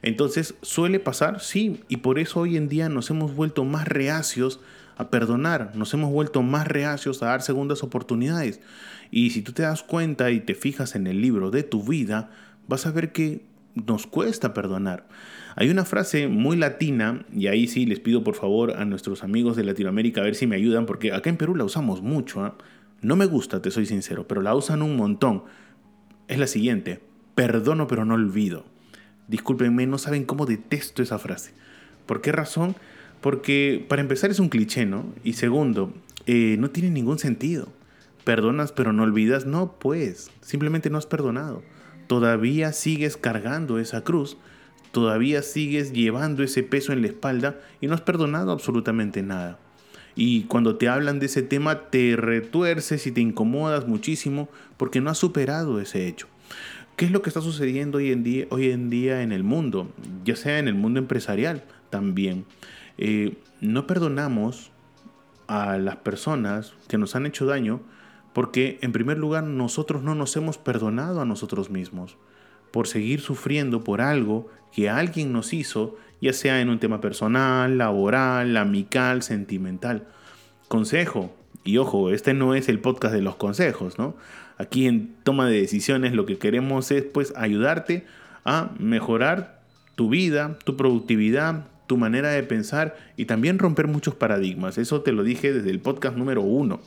Entonces 0.02 0.54
suele 0.62 1.00
pasar, 1.00 1.40
sí, 1.40 1.80
y 1.88 1.96
por 1.96 2.20
eso 2.20 2.38
hoy 2.38 2.56
en 2.56 2.68
día 2.68 2.88
nos 2.88 3.10
hemos 3.10 3.34
vuelto 3.34 3.64
más 3.64 3.88
reacios 3.88 4.60
a 4.96 5.10
perdonar, 5.10 5.74
nos 5.74 5.92
hemos 5.94 6.12
vuelto 6.12 6.42
más 6.42 6.68
reacios 6.68 7.24
a 7.24 7.26
dar 7.26 7.42
segundas 7.42 7.82
oportunidades. 7.82 8.60
Y 9.10 9.30
si 9.30 9.42
tú 9.42 9.50
te 9.50 9.62
das 9.62 9.82
cuenta 9.82 10.30
y 10.30 10.38
te 10.38 10.54
fijas 10.54 10.94
en 10.94 11.08
el 11.08 11.20
libro 11.20 11.50
de 11.50 11.64
tu 11.64 11.82
vida, 11.82 12.30
vas 12.68 12.86
a 12.86 12.92
ver 12.92 13.10
que 13.10 13.47
nos 13.86 14.06
cuesta 14.06 14.54
perdonar. 14.54 15.06
Hay 15.56 15.70
una 15.70 15.84
frase 15.84 16.28
muy 16.28 16.56
latina, 16.56 17.24
y 17.34 17.48
ahí 17.48 17.66
sí 17.66 17.86
les 17.86 18.00
pido 18.00 18.22
por 18.22 18.34
favor 18.34 18.76
a 18.76 18.84
nuestros 18.84 19.24
amigos 19.24 19.56
de 19.56 19.64
Latinoamérica 19.64 20.20
a 20.20 20.24
ver 20.24 20.34
si 20.34 20.46
me 20.46 20.56
ayudan, 20.56 20.86
porque 20.86 21.12
acá 21.12 21.30
en 21.30 21.36
Perú 21.36 21.56
la 21.56 21.64
usamos 21.64 22.02
mucho. 22.02 22.44
¿ah? 22.44 22.56
No 23.00 23.16
me 23.16 23.26
gusta, 23.26 23.62
te 23.62 23.70
soy 23.70 23.86
sincero, 23.86 24.26
pero 24.28 24.40
la 24.40 24.54
usan 24.54 24.82
un 24.82 24.96
montón. 24.96 25.44
Es 26.28 26.38
la 26.38 26.46
siguiente, 26.46 27.00
perdono 27.34 27.86
pero 27.86 28.04
no 28.04 28.14
olvido. 28.14 28.64
Discúlpenme, 29.28 29.86
no 29.86 29.98
saben 29.98 30.24
cómo 30.24 30.46
detesto 30.46 31.02
esa 31.02 31.18
frase. 31.18 31.52
¿Por 32.06 32.20
qué 32.20 32.32
razón? 32.32 32.76
Porque 33.20 33.84
para 33.88 34.02
empezar 34.02 34.30
es 34.30 34.38
un 34.38 34.48
cliché, 34.48 34.86
¿no? 34.86 35.06
Y 35.24 35.34
segundo, 35.34 35.92
eh, 36.26 36.56
no 36.58 36.70
tiene 36.70 36.90
ningún 36.90 37.18
sentido. 37.18 37.68
Perdonas 38.24 38.72
pero 38.72 38.92
no 38.92 39.02
olvidas. 39.02 39.46
No, 39.46 39.78
pues, 39.78 40.30
simplemente 40.40 40.90
no 40.90 40.98
has 40.98 41.06
perdonado. 41.06 41.62
Todavía 42.08 42.72
sigues 42.72 43.16
cargando 43.16 43.78
esa 43.78 44.02
cruz, 44.02 44.36
todavía 44.90 45.42
sigues 45.42 45.92
llevando 45.92 46.42
ese 46.42 46.64
peso 46.64 46.92
en 46.92 47.02
la 47.02 47.08
espalda 47.08 47.60
y 47.80 47.86
no 47.86 47.94
has 47.94 48.00
perdonado 48.00 48.50
absolutamente 48.50 49.22
nada. 49.22 49.60
Y 50.16 50.44
cuando 50.44 50.76
te 50.76 50.88
hablan 50.88 51.20
de 51.20 51.26
ese 51.26 51.42
tema 51.42 51.90
te 51.90 52.16
retuerces 52.16 53.06
y 53.06 53.12
te 53.12 53.20
incomodas 53.20 53.86
muchísimo 53.86 54.48
porque 54.76 55.00
no 55.00 55.10
has 55.10 55.18
superado 55.18 55.80
ese 55.80 56.08
hecho. 56.08 56.26
¿Qué 56.96 57.04
es 57.04 57.12
lo 57.12 57.22
que 57.22 57.30
está 57.30 57.40
sucediendo 57.40 57.98
hoy 57.98 58.10
en 58.10 58.90
día, 58.90 59.22
en 59.22 59.30
el 59.30 59.44
mundo? 59.44 59.92
Ya 60.24 60.34
sea 60.34 60.58
en 60.58 60.66
el 60.66 60.74
mundo 60.74 60.98
empresarial 60.98 61.62
también. 61.90 62.46
Eh, 62.96 63.36
no 63.60 63.86
perdonamos 63.86 64.72
a 65.46 65.78
las 65.78 65.96
personas 65.96 66.74
que 66.88 66.98
nos 66.98 67.14
han 67.14 67.26
hecho 67.26 67.46
daño 67.46 67.80
porque 68.38 68.78
en 68.82 68.92
primer 68.92 69.18
lugar 69.18 69.42
nosotros 69.42 70.04
no 70.04 70.14
nos 70.14 70.36
hemos 70.36 70.58
perdonado 70.58 71.20
a 71.20 71.24
nosotros 71.24 71.70
mismos 71.70 72.18
por 72.70 72.86
seguir 72.86 73.20
sufriendo 73.20 73.82
por 73.82 74.00
algo 74.00 74.46
que 74.72 74.88
alguien 74.88 75.32
nos 75.32 75.52
hizo, 75.52 75.96
ya 76.20 76.32
sea 76.32 76.60
en 76.60 76.68
un 76.68 76.78
tema 76.78 77.00
personal, 77.00 77.78
laboral, 77.78 78.56
amical, 78.56 79.24
sentimental. 79.24 80.06
Consejo, 80.68 81.34
y 81.64 81.78
ojo, 81.78 82.10
este 82.10 82.32
no 82.32 82.54
es 82.54 82.68
el 82.68 82.78
podcast 82.78 83.12
de 83.12 83.22
los 83.22 83.34
consejos, 83.34 83.98
¿no? 83.98 84.14
aquí 84.56 84.86
en 84.86 85.16
toma 85.24 85.48
de 85.48 85.60
decisiones 85.60 86.12
lo 86.12 86.24
que 86.24 86.38
queremos 86.38 86.92
es 86.92 87.02
pues 87.02 87.32
ayudarte 87.34 88.06
a 88.44 88.70
mejorar 88.78 89.62
tu 89.96 90.10
vida, 90.10 90.60
tu 90.64 90.76
productividad, 90.76 91.66
tu 91.88 91.96
manera 91.96 92.28
de 92.30 92.44
pensar 92.44 92.96
y 93.16 93.24
también 93.24 93.58
romper 93.58 93.88
muchos 93.88 94.14
paradigmas. 94.14 94.78
Eso 94.78 95.00
te 95.00 95.10
lo 95.10 95.24
dije 95.24 95.52
desde 95.52 95.70
el 95.70 95.80
podcast 95.80 96.16
número 96.16 96.42
uno. 96.42 96.78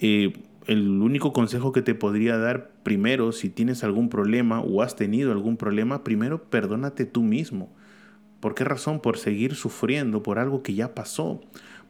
Eh, 0.00 0.34
el 0.66 0.88
único 1.02 1.32
consejo 1.32 1.72
que 1.72 1.82
te 1.82 1.94
podría 1.94 2.38
dar 2.38 2.70
primero, 2.82 3.32
si 3.32 3.50
tienes 3.50 3.84
algún 3.84 4.08
problema 4.08 4.60
o 4.60 4.82
has 4.82 4.96
tenido 4.96 5.32
algún 5.32 5.56
problema, 5.56 6.04
primero 6.04 6.44
perdónate 6.44 7.04
tú 7.04 7.22
mismo. 7.22 7.70
¿Por 8.40 8.54
qué 8.54 8.64
razón? 8.64 9.00
Por 9.00 9.18
seguir 9.18 9.54
sufriendo 9.54 10.22
por 10.22 10.38
algo 10.38 10.62
que 10.62 10.74
ya 10.74 10.94
pasó, 10.94 11.40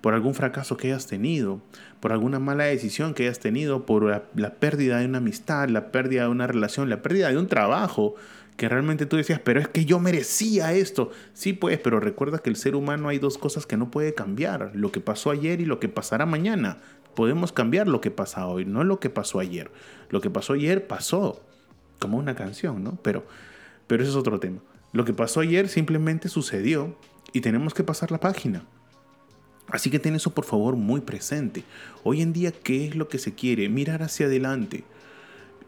por 0.01 0.15
algún 0.15 0.35
fracaso 0.35 0.77
que 0.77 0.89
hayas 0.89 1.07
tenido, 1.07 1.61
por 2.01 2.13
alguna 2.13 2.39
mala 2.39 2.65
decisión 2.65 3.15
que 3.15 3.25
hayas 3.25 3.41
tenido, 3.41 3.87
por 3.87 4.05
la, 4.05 4.25
la 4.35 4.55
pérdida 4.55 4.99
de 4.99 5.07
una 5.07 5.19
amistad, 5.19 5.69
la 5.69 5.91
pérdida 5.91 6.23
de 6.23 6.29
una 6.29 6.47
relación, 6.47 6.91
la 6.91 7.03
pérdida 7.03 7.31
de 7.31 7.39
un 7.39 7.49
trabajo, 7.49 8.15
que 8.57 8.69
realmente 8.69 9.07
tú 9.07 9.17
decías, 9.17 9.41
pero 9.41 9.61
es 9.61 9.69
que 9.69 9.85
yo 9.85 9.99
merecía 9.99 10.73
esto. 10.73 11.11
Sí, 11.33 11.53
pues, 11.53 11.79
pero 11.79 12.01
recuerda 12.01 12.39
que 12.39 12.51
el 12.51 12.57
ser 12.57 12.77
humano 12.77 13.09
hay 13.09 13.19
dos 13.19 13.39
cosas 13.39 13.67
que 13.67 13.77
no 13.77 13.91
puede 13.91 14.15
cambiar, 14.15 14.71
lo 14.75 14.93
que 14.93 15.01
pasó 15.01 15.31
ayer 15.31 15.61
y 15.61 15.65
lo 15.65 15.81
que 15.81 15.89
pasará 15.89 16.27
mañana. 16.27 16.79
Podemos 17.15 17.53
cambiar 17.53 17.89
lo 17.89 18.01
que 18.01 18.11
pasa 18.11 18.47
hoy, 18.47 18.65
no 18.65 18.85
lo 18.85 19.01
que 19.01 19.11
pasó 19.11 19.39
ayer. 19.39 19.71
Lo 20.11 20.21
que 20.21 20.31
pasó 20.31 20.55
ayer 20.55 20.87
pasó, 20.87 21.41
como 21.99 22.19
una 22.19 22.35
canción, 22.35 22.83
¿no? 22.83 22.99
Pero, 23.03 23.25
pero 23.87 24.03
es 24.03 24.15
otro 24.15 24.41
tema. 24.41 24.61
Lo 24.93 25.05
que 25.05 25.13
pasó 25.13 25.41
ayer 25.41 25.69
simplemente 25.69 26.29
sucedió 26.29 26.97
y 27.33 27.41
tenemos 27.41 27.75
que 27.75 27.85
pasar 27.85 28.11
la 28.11 28.21
página. 28.21 28.65
Así 29.69 29.91
que 29.91 29.99
ten 29.99 30.15
eso 30.15 30.35
por 30.35 30.45
favor 30.45 30.77
muy 30.77 31.01
presente. 31.01 31.65
Hoy 32.03 32.23
en 32.23 32.33
día, 32.33 32.53
¿qué 32.53 32.87
es 32.87 32.95
lo 32.95 33.09
que 33.09 33.19
se 33.19 33.35
quiere? 33.35 33.69
Mirar 33.69 34.03
hacia 34.03 34.27
adelante. 34.27 34.85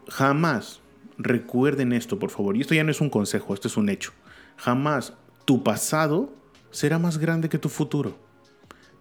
Jamás, 0.07 0.81
recuerden 1.17 1.93
esto, 1.93 2.19
por 2.19 2.29
favor. 2.29 2.55
Y 2.55 2.61
esto 2.61 2.75
ya 2.75 2.83
no 2.83 2.91
es 2.91 3.01
un 3.01 3.09
consejo, 3.09 3.53
esto 3.53 3.67
es 3.67 3.77
un 3.77 3.89
hecho. 3.89 4.11
Jamás 4.57 5.13
tu 5.45 5.63
pasado 5.63 6.33
será 6.71 6.99
más 6.99 7.17
grande 7.17 7.49
que 7.49 7.57
tu 7.57 7.69
futuro. 7.69 8.17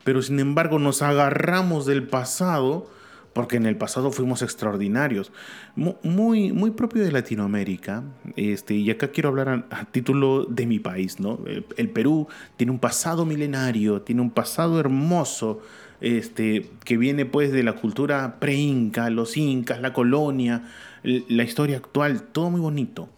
Pero 0.06 0.22
sin 0.22 0.38
embargo 0.38 0.78
nos 0.78 1.02
agarramos 1.02 1.84
del 1.84 2.06
pasado 2.06 2.88
porque 3.32 3.56
en 3.56 3.66
el 3.66 3.76
pasado 3.76 4.12
fuimos 4.12 4.40
extraordinarios. 4.40 5.32
Muy, 5.75 6.52
muy 6.52 6.70
propio 6.70 7.02
de 7.02 7.10
Latinoamérica. 7.10 8.04
Este, 8.36 8.75
y 8.75 8.88
acá 8.88 9.08
quiero 9.08 9.30
hablar 9.30 9.66
a, 9.68 9.84
título 9.86 10.44
de 10.44 10.64
mi 10.64 10.78
país. 10.78 11.18
¿no? 11.18 11.40
El, 11.76 11.90
Perú 11.90 12.28
tiene 12.56 12.70
un 12.70 12.78
pasado 12.78 13.26
milenario, 13.26 14.02
tiene 14.02 14.22
un 14.22 14.30
pasado 14.30 14.78
hermoso. 14.78 15.60
Este, 16.00 16.70
que 16.84 16.96
viene 16.96 17.26
pues 17.26 17.50
de 17.50 17.64
la 17.64 17.72
cultura 17.72 18.38
pre-inca, 18.38 19.10
los 19.10 19.36
incas, 19.36 19.80
la 19.80 19.92
colonia, 19.92 20.62
la 21.02 21.42
historia 21.42 21.78
actual, 21.78 22.22
todo 22.22 22.50
muy 22.50 22.60
bonito, 22.60 23.08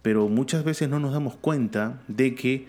pero 0.00 0.28
muchas 0.28 0.64
veces 0.64 0.88
no 0.88 0.98
nos 0.98 1.12
damos 1.12 1.36
cuenta 1.36 2.00
de 2.08 2.34
que 2.34 2.66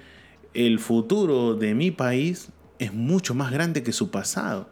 el 0.53 0.79
futuro 0.79 1.55
de 1.55 1.73
mi 1.75 1.91
país 1.91 2.49
es 2.79 2.93
mucho 2.93 3.33
más 3.35 3.51
grande 3.51 3.83
que 3.83 3.91
su 3.91 4.11
pasado, 4.11 4.69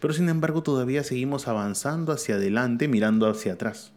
pero 0.00 0.12
sin 0.12 0.28
embargo 0.28 0.62
todavía 0.62 1.02
seguimos 1.02 1.48
avanzando 1.48 2.12
hacia 2.12 2.36
adelante 2.36 2.88
mirando 2.88 3.28
hacia 3.28 3.54
atrás. 3.54 3.92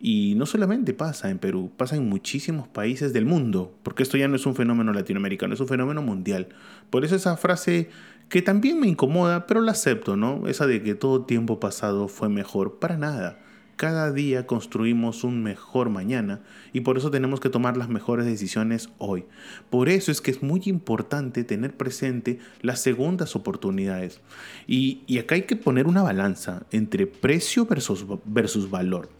Y 0.00 0.34
no 0.36 0.44
solamente 0.44 0.92
pasa 0.92 1.30
en 1.30 1.38
Perú, 1.38 1.72
pasa 1.76 1.96
en 1.96 2.08
muchísimos 2.08 2.68
países 2.68 3.12
del 3.12 3.24
mundo, 3.24 3.74
porque 3.82 4.02
esto 4.02 4.18
ya 4.18 4.28
no 4.28 4.36
es 4.36 4.44
un 4.44 4.54
fenómeno 4.54 4.92
latinoamericano, 4.92 5.54
es 5.54 5.60
un 5.60 5.68
fenómeno 5.68 6.02
mundial. 6.02 6.48
Por 6.90 7.04
eso 7.04 7.16
esa 7.16 7.36
frase 7.36 7.88
que 8.28 8.42
también 8.42 8.78
me 8.78 8.88
incomoda, 8.88 9.46
pero 9.46 9.60
la 9.62 9.72
acepto, 9.72 10.16
¿no? 10.16 10.48
Esa 10.48 10.66
de 10.66 10.82
que 10.82 10.94
todo 10.94 11.24
tiempo 11.24 11.60
pasado 11.60 12.08
fue 12.08 12.28
mejor, 12.28 12.78
para 12.78 12.98
nada. 12.98 13.38
Cada 13.76 14.10
día 14.10 14.46
construimos 14.46 15.22
un 15.22 15.42
mejor 15.42 15.90
mañana 15.90 16.40
y 16.72 16.80
por 16.80 16.96
eso 16.96 17.10
tenemos 17.10 17.40
que 17.40 17.50
tomar 17.50 17.76
las 17.76 17.90
mejores 17.90 18.24
decisiones 18.24 18.88
hoy. 18.96 19.24
Por 19.68 19.90
eso 19.90 20.10
es 20.10 20.22
que 20.22 20.30
es 20.30 20.42
muy 20.42 20.62
importante 20.64 21.44
tener 21.44 21.76
presente 21.76 22.38
las 22.62 22.80
segundas 22.80 23.36
oportunidades. 23.36 24.20
Y, 24.66 25.18
acá 25.18 25.34
hay 25.34 25.42
que 25.42 25.56
poner 25.56 25.86
una 25.86 26.02
balanza 26.02 26.62
entre 26.72 27.06
precio 27.06 27.66
versus, 27.66 28.06
versus 28.24 28.70
valor. 28.70 29.10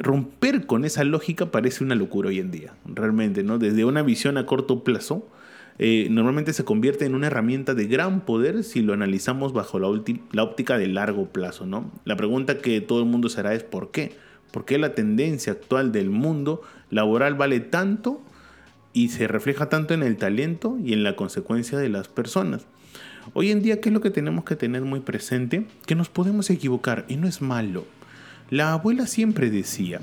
Romper 0.00 0.66
con 0.66 0.84
esa 0.84 1.04
lógica 1.04 1.52
parece 1.52 1.84
una 1.84 1.94
locura 1.94 2.30
hoy 2.30 2.40
en 2.40 2.50
día, 2.50 2.74
realmente, 2.84 3.44
¿no? 3.44 3.58
Desde 3.58 3.84
una 3.84 4.02
visión 4.02 4.36
a 4.36 4.46
corto 4.46 4.82
plazo, 4.82 5.28
eh, 5.78 6.08
normalmente 6.10 6.52
se 6.52 6.64
convierte 6.64 7.06
en 7.06 7.14
una 7.14 7.28
herramienta 7.28 7.74
de 7.74 7.86
gran 7.86 8.20
poder 8.22 8.64
si 8.64 8.82
lo 8.82 8.92
analizamos 8.92 9.52
bajo 9.52 9.78
la, 9.78 9.88
óptica 10.42 10.78
de 10.78 10.86
largo 10.86 11.26
plazo. 11.26 11.66
¿no? 11.66 11.90
La 12.04 12.16
pregunta 12.16 12.58
que 12.58 12.80
todo 12.80 13.00
el 13.00 13.06
mundo 13.06 13.28
será 13.28 13.54
es 13.54 13.64
¿por 13.64 13.90
qué? 13.90 14.12
¿Por 14.50 14.64
qué 14.64 14.78
la 14.78 14.94
tendencia 14.94 15.52
actual 15.52 15.92
del 15.92 16.10
mundo 16.10 16.62
laboral 16.90 17.34
vale 17.34 17.60
tanto 17.60 18.20
y 18.92 19.08
se 19.08 19.26
refleja 19.26 19.70
tanto 19.70 19.94
en 19.94 20.02
el 20.02 20.18
talento 20.18 20.78
y 20.84 20.92
en 20.92 21.02
la 21.02 21.16
consecuencia 21.16 21.78
de 21.78 21.88
las 21.88 22.08
personas? 22.08 22.66
Hoy 23.32 23.50
en 23.50 23.62
día, 23.62 23.80
¿qué 23.80 23.88
es 23.88 23.92
lo 23.94 24.00
que 24.00 24.10
tenemos 24.10 24.44
que 24.44 24.56
tener 24.56 24.82
muy 24.82 25.00
presente? 25.00 25.66
Que 25.86 25.94
nos 25.94 26.10
podemos 26.10 26.50
equivocar 26.50 27.06
y 27.08 27.16
no 27.16 27.28
es 27.28 27.40
malo. 27.40 27.86
La 28.50 28.72
abuela 28.72 29.06
siempre 29.06 29.48
decía, 29.48 30.00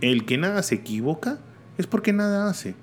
el 0.00 0.24
que 0.24 0.38
nada 0.38 0.62
se 0.64 0.76
equivoca 0.76 1.38
es 1.78 1.86
porque 1.86 2.12
nada 2.12 2.48
hace. 2.48 2.74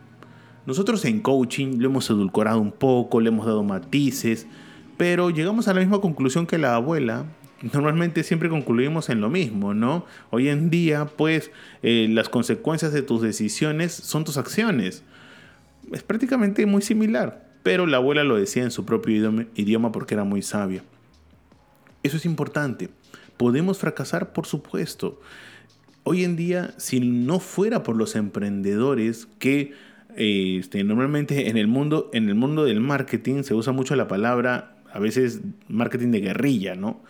Nosotros 0.70 1.04
en 1.06 1.20
coaching 1.20 1.80
lo 1.80 1.90
hemos 1.90 2.08
edulcorado 2.12 2.60
un 2.60 2.72
poco, 2.72 3.22
le 3.22 3.30
hemos 3.30 3.48
dado 3.48 3.64
matices, 3.64 4.46
pero 4.98 5.32
llegamos 5.32 5.68
a 5.68 5.74
la 5.74 5.80
misma 5.80 6.00
conclusión 6.00 6.46
que 6.46 6.60
la 6.60 6.76
abuela. 6.76 7.26
Normalmente 7.74 8.22
siempre 8.22 8.50
concluimos 8.50 9.10
en 9.10 9.20
lo 9.20 9.32
mismo, 9.32 9.74
¿no? 9.74 10.06
Hoy 10.30 10.48
en 10.48 10.70
día, 10.70 11.08
pues, 11.08 11.50
eh, 11.82 12.06
las 12.12 12.30
consecuencias 12.30 12.94
de 12.94 13.02
tus 13.02 13.24
decisiones 13.24 13.94
son 13.94 14.26
tus 14.26 14.38
acciones. 14.38 15.02
Es 15.92 16.04
prácticamente 16.04 16.68
muy 16.68 16.84
similar, 16.84 17.50
pero 17.64 17.88
la 17.88 17.98
abuela 17.98 18.24
lo 18.24 18.36
decía 18.36 18.62
en 18.62 18.70
su 18.70 18.86
propio 18.86 19.48
idioma 19.56 19.92
porque 19.92 20.14
era 20.14 20.24
muy 20.24 20.44
sabia. 20.44 20.84
Eso 22.04 22.16
es 22.16 22.28
importante. 22.28 22.90
Podemos 23.38 23.80
fracasar, 23.80 24.34
por 24.34 24.46
supuesto. 24.46 25.20
Hoy 26.04 26.24
en 26.24 26.36
día, 26.36 26.76
si 26.78 27.00
no 27.00 27.40
fuera 27.40 27.82
por 27.82 27.96
los 27.96 28.16
emprendedores 28.16 29.28
que 29.40 29.74
este, 30.20 30.84
normalmente 30.84 31.50
en 31.50 31.58
el, 31.58 31.68
mundo, 31.68 32.10
en 32.14 32.28
el 32.28 32.36
mundo 32.36 32.66
del 32.66 32.82
marketing 32.82 33.44
se 33.44 33.54
usa 33.54 33.72
mucho 33.72 33.96
la 33.96 34.10
palabra, 34.10 34.76
a 34.92 35.00
veces 35.00 35.40
marketing 35.70 36.12
de 36.12 36.20
guerrilla, 36.20 36.76
¿no? 36.76 37.02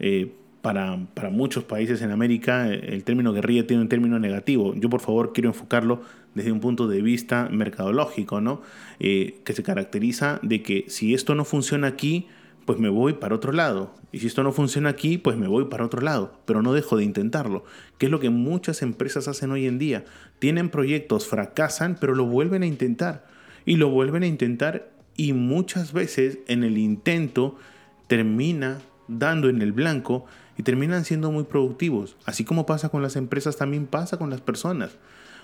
Eh, 0.00 0.32
para, 0.62 1.30
muchos 1.30 1.62
países 1.62 2.02
en 2.02 2.10
América 2.10 2.68
el 2.68 3.04
término 3.04 3.32
guerrilla 3.32 3.68
tiene 3.68 3.82
un 3.82 3.88
término 3.88 4.18
negativo. 4.18 4.74
Yo 4.74 4.90
por 4.90 5.00
favor 5.00 5.32
quiero 5.32 5.50
enfocarlo 5.50 6.02
desde 6.34 6.50
un 6.50 6.58
punto 6.58 6.88
de 6.88 7.02
vista 7.02 7.48
mercadológico, 7.52 8.40
¿no? 8.40 8.62
Eh, 8.98 9.38
que 9.44 9.52
se 9.52 9.62
caracteriza 9.62 10.40
de 10.42 10.62
que 10.62 10.86
si 10.88 11.14
esto 11.14 11.36
no 11.36 11.44
funciona 11.44 11.86
aquí, 11.86 12.26
pues 12.66 12.80
me 12.80 12.88
voy 12.88 13.14
para 13.14 13.34
otro 13.34 13.52
lado. 13.52 13.94
Y 14.12 14.18
si 14.18 14.26
esto 14.26 14.42
no 14.42 14.52
funciona 14.52 14.90
aquí, 14.90 15.18
pues 15.18 15.36
me 15.36 15.46
voy 15.46 15.66
para 15.66 15.86
otro 15.86 16.02
lado. 16.02 16.38
Pero 16.44 16.62
no 16.62 16.72
dejo 16.72 16.96
de 16.96 17.04
intentarlo. 17.04 17.64
Que 17.96 18.06
es 18.06 18.12
lo 18.12 18.20
que 18.20 18.28
muchas 18.28 18.82
empresas 18.82 19.28
hacen 19.28 19.52
hoy 19.52 19.66
en 19.66 19.78
día. 19.78 20.04
Tienen 20.40 20.68
proyectos, 20.68 21.26
fracasan, 21.26 21.96
pero 22.00 22.14
lo 22.14 22.26
vuelven 22.26 22.64
a 22.64 22.66
intentar. 22.66 23.24
Y 23.64 23.76
lo 23.76 23.88
vuelven 23.88 24.24
a 24.24 24.26
intentar 24.26 24.90
y 25.16 25.32
muchas 25.32 25.92
veces 25.92 26.40
en 26.46 26.62
el 26.64 26.76
intento 26.76 27.56
termina 28.06 28.80
dando 29.08 29.48
en 29.48 29.62
el 29.62 29.72
blanco 29.72 30.26
y 30.58 30.62
terminan 30.62 31.04
siendo 31.04 31.30
muy 31.30 31.44
productivos. 31.44 32.16
Así 32.26 32.44
como 32.44 32.66
pasa 32.66 32.88
con 32.88 33.02
las 33.02 33.16
empresas, 33.16 33.56
también 33.56 33.86
pasa 33.86 34.18
con 34.18 34.28
las 34.28 34.40
personas. 34.40 34.98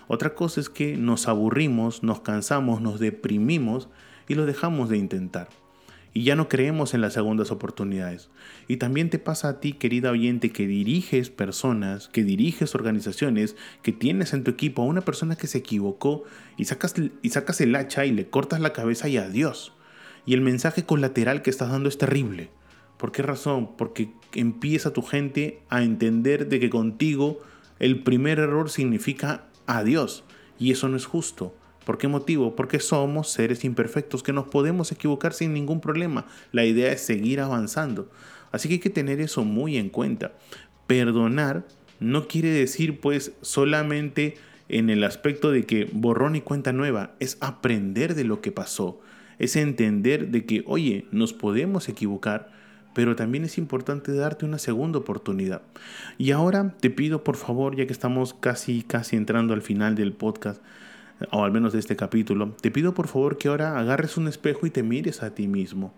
Otra 0.08 0.34
cosa 0.34 0.60
es 0.60 0.68
que 0.68 0.96
nos 0.96 1.28
aburrimos, 1.28 2.02
nos 2.02 2.20
cansamos, 2.20 2.80
nos 2.80 3.00
deprimimos 3.00 3.88
y 4.28 4.34
lo 4.34 4.44
dejamos 4.44 4.88
de 4.88 4.98
intentar 4.98 5.62
y 6.14 6.25
ya 6.25 6.37
no 6.37 6.49
creemos 6.49 6.95
en 6.95 7.00
las 7.00 7.14
segundas 7.14 7.50
oportunidades. 7.50 8.28
Y 8.69 8.76
también 8.76 9.11
te 9.11 9.19
pasa 9.19 9.49
a 9.49 9.61
ti, 9.61 9.73
querida 9.73 10.11
oyente, 10.11 10.50
que 10.50 10.66
diriges 10.66 11.31
personas, 11.31 12.09
que 12.09 12.23
diriges 12.23 12.75
organizaciones, 12.75 13.57
que 13.83 13.92
tienes 13.92 14.33
en 14.35 14.45
tu 14.45 14.50
equipo 14.50 14.83
a 14.83 14.87
una 14.87 15.00
persona 15.00 15.37
que 15.37 15.47
se 15.47 15.59
equivocó 15.59 16.25
y 16.59 16.66
sacas, 16.66 16.95
y 17.23 17.28
sacas 17.31 17.61
el 17.61 17.75
hacha 17.75 18.04
y 18.04 18.12
le 18.12 18.28
cortas 18.28 18.61
la 18.61 18.73
cabeza 18.73 19.09
y 19.09 19.16
adiós. 19.16 19.73
Y 20.26 20.35
el 20.35 20.42
mensaje 20.42 20.85
colateral 20.85 21.42
que 21.42 21.50
estás 21.50 21.71
dando 21.71 21.88
es 21.88 21.99
terrible. 21.99 22.50
¿Por 22.99 23.11
qué 23.11 23.23
razón? 23.23 23.76
Porque 23.76 24.12
empieza 24.35 24.92
tu 24.92 25.02
gente 25.02 25.61
a 25.69 25.83
entender 25.83 26.49
de 26.49 26.61
que 26.61 26.71
contigo 26.71 27.40
el 27.78 28.02
primer 28.02 28.38
error 28.38 28.71
significa 28.71 29.47
adiós. 29.66 30.25
Y 30.59 30.71
eso 30.71 30.88
no 30.88 30.97
es 30.97 31.07
justo. 31.07 31.57
¿Por 31.84 31.98
qué 31.98 32.08
motivo? 32.08 32.54
Porque 32.56 32.80
somos 32.80 33.30
seres 33.30 33.64
imperfectos 33.64 34.22
que 34.22 34.32
nos 34.32 34.48
podemos 34.48 34.92
equivocar 34.92 35.32
sin 35.32 35.52
ningún 35.52 35.80
problema. 35.80 36.26
La 36.52 36.64
idea 36.64 36.92
es 36.92 37.00
seguir 37.00 37.40
avanzando. 37.40 38.10
Así 38.52 38.68
que 38.68 38.74
hay 38.74 38.80
que 38.80 38.90
tener 38.90 39.20
eso 39.20 39.44
muy 39.44 39.76
en 39.76 39.88
cuenta. 39.88 40.32
Perdonar 40.86 41.66
no 42.00 42.28
quiere 42.28 42.50
decir 42.50 43.00
pues 43.00 43.32
solamente 43.40 44.36
en 44.72 44.90
el 44.90 45.04
aspecto 45.04 45.50
de 45.50 45.64
que 45.64 45.88
borrón 45.92 46.34
y 46.34 46.40
cuenta 46.40 46.72
nueva, 46.72 47.14
es 47.20 47.36
aprender 47.40 48.14
de 48.14 48.24
lo 48.24 48.40
que 48.40 48.52
pasó, 48.52 49.00
es 49.38 49.54
entender 49.54 50.28
de 50.28 50.46
que, 50.46 50.64
oye, 50.66 51.06
nos 51.10 51.34
podemos 51.34 51.88
equivocar, 51.88 52.50
pero 52.94 53.14
también 53.14 53.44
es 53.44 53.58
importante 53.58 54.14
darte 54.14 54.46
una 54.46 54.58
segunda 54.58 54.98
oportunidad. 54.98 55.62
Y 56.18 56.30
ahora 56.30 56.74
te 56.80 56.90
pido 56.90 57.22
por 57.22 57.36
favor, 57.36 57.76
ya 57.76 57.86
que 57.86 57.92
estamos 57.92 58.34
casi 58.34 58.82
casi 58.82 59.16
entrando 59.16 59.52
al 59.52 59.62
final 59.62 59.94
del 59.94 60.12
podcast, 60.12 60.62
o 61.30 61.44
al 61.44 61.52
menos 61.52 61.72
de 61.72 61.78
este 61.78 61.96
capítulo, 61.96 62.54
te 62.60 62.70
pido 62.70 62.94
por 62.94 63.08
favor 63.08 63.38
que 63.38 63.48
ahora 63.48 63.78
agarres 63.78 64.16
un 64.16 64.28
espejo 64.28 64.66
y 64.66 64.70
te 64.70 64.82
mires 64.82 65.22
a 65.22 65.34
ti 65.34 65.46
mismo. 65.48 65.92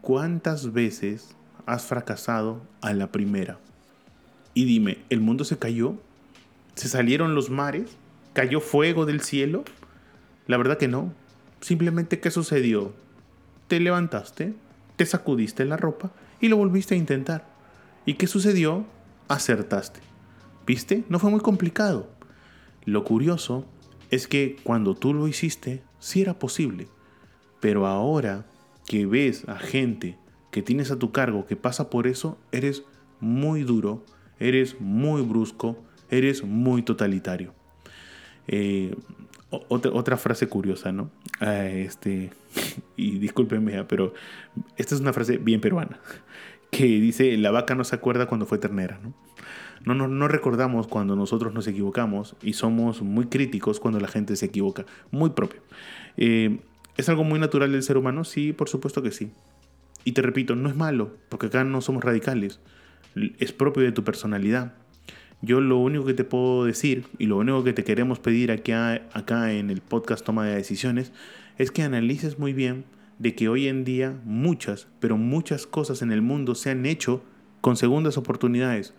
¿Cuántas 0.00 0.72
veces 0.72 1.36
has 1.66 1.84
fracasado 1.84 2.62
a 2.80 2.92
la 2.92 3.12
primera? 3.12 3.58
Y 4.54 4.64
dime, 4.64 4.98
¿el 5.10 5.20
mundo 5.20 5.44
se 5.44 5.58
cayó? 5.58 5.96
¿Se 6.74 6.88
salieron 6.88 7.34
los 7.34 7.50
mares? 7.50 7.96
¿Cayó 8.32 8.60
fuego 8.60 9.06
del 9.06 9.20
cielo? 9.20 9.64
La 10.46 10.56
verdad 10.56 10.78
que 10.78 10.88
no. 10.88 11.12
Simplemente, 11.60 12.20
¿qué 12.20 12.30
sucedió? 12.30 12.92
Te 13.68 13.80
levantaste, 13.80 14.54
te 14.96 15.06
sacudiste 15.06 15.64
la 15.64 15.76
ropa 15.76 16.10
y 16.40 16.48
lo 16.48 16.56
volviste 16.56 16.94
a 16.94 16.98
intentar. 16.98 17.46
¿Y 18.06 18.14
qué 18.14 18.26
sucedió? 18.26 18.84
Acertaste. 19.28 20.00
¿Viste? 20.66 21.04
No 21.08 21.18
fue 21.18 21.30
muy 21.30 21.40
complicado. 21.40 22.08
Lo 22.84 23.04
curioso 23.04 23.64
es 24.14 24.28
que 24.28 24.56
cuando 24.62 24.94
tú 24.94 25.12
lo 25.12 25.26
hiciste, 25.26 25.82
sí 25.98 26.22
era 26.22 26.38
posible. 26.38 26.86
Pero 27.60 27.86
ahora 27.86 28.46
que 28.86 29.06
ves 29.06 29.48
a 29.48 29.58
gente 29.58 30.16
que 30.52 30.62
tienes 30.62 30.92
a 30.92 30.98
tu 30.98 31.10
cargo 31.10 31.46
que 31.46 31.56
pasa 31.56 31.90
por 31.90 32.06
eso, 32.06 32.38
eres 32.52 32.84
muy 33.18 33.64
duro, 33.64 34.04
eres 34.38 34.80
muy 34.80 35.22
brusco, 35.22 35.82
eres 36.10 36.44
muy 36.44 36.82
totalitario. 36.82 37.54
Eh, 38.46 38.94
otra, 39.50 40.16
frase 40.16 40.46
curiosa, 40.48 40.92
¿no? 40.92 41.10
Ah, 41.40 41.66
este, 41.66 42.30
y 42.96 43.18
discúlpenme, 43.18 43.82
pero 43.84 44.14
esta 44.76 44.94
es 44.94 45.00
una 45.00 45.12
frase 45.12 45.38
bien 45.38 45.60
peruana, 45.60 45.98
que 46.70 46.84
dice, 46.84 47.36
la 47.36 47.50
vaca 47.50 47.74
no 47.74 47.82
se 47.82 47.96
acuerda 47.96 48.26
cuando 48.26 48.46
fue 48.46 48.58
ternera, 48.58 49.00
¿no? 49.02 49.12
No, 49.84 49.94
no, 49.94 50.28
recordamos 50.28 50.86
cuando 50.86 51.14
nosotros 51.14 51.52
nos 51.52 51.66
equivocamos 51.66 52.36
y 52.42 52.54
somos 52.54 53.02
muy 53.02 53.26
críticos 53.26 53.80
cuando 53.80 54.00
la 54.00 54.08
gente 54.08 54.34
se 54.36 54.46
equivoca, 54.46 54.86
muy 55.10 55.30
propio. 55.30 55.60
Eh, 56.16 56.60
¿Es 56.96 57.08
algo 57.08 57.24
muy 57.24 57.38
natural 57.38 57.72
del 57.72 57.82
ser 57.82 57.96
humano? 57.96 58.24
Sí, 58.24 58.52
por 58.52 58.68
supuesto 58.68 59.02
que 59.02 59.10
sí. 59.10 59.30
Y 60.04 60.12
te 60.12 60.22
repito, 60.22 60.54
no 60.54 60.68
es 60.68 60.76
malo, 60.76 61.16
porque 61.28 61.46
acá 61.46 61.64
no 61.64 61.80
somos 61.80 62.04
radicales. 62.04 62.60
Es 63.38 63.52
propio 63.52 63.82
de 63.82 63.92
tu 63.92 64.04
personalidad. 64.04 64.74
Yo 65.42 65.60
lo 65.60 65.78
único 65.78 66.06
que 66.06 66.14
te 66.14 66.24
puedo 66.24 66.64
decir 66.64 67.04
y 67.18 67.26
lo 67.26 67.36
único 67.36 67.64
que 67.64 67.74
te 67.74 67.84
queremos 67.84 68.18
pedir 68.18 68.50
aquí, 68.50 68.72
acá 68.72 69.52
en 69.52 69.70
el 69.70 69.82
podcast 69.82 70.24
Toma 70.24 70.46
de 70.46 70.54
Decisiones 70.54 71.12
es 71.58 71.70
que 71.70 71.82
analices 71.82 72.38
muy 72.38 72.52
bien 72.54 72.84
de 73.18 73.34
que 73.34 73.48
hoy 73.48 73.68
en 73.68 73.84
día 73.84 74.18
muchas, 74.24 74.88
pero 75.00 75.16
muchas 75.18 75.66
cosas 75.66 76.00
en 76.02 76.12
el 76.12 76.22
mundo 76.22 76.54
se 76.54 76.70
han 76.70 76.86
hecho 76.86 77.22
con 77.60 77.76
segundas 77.76 78.16
oportunidades. 78.16 78.94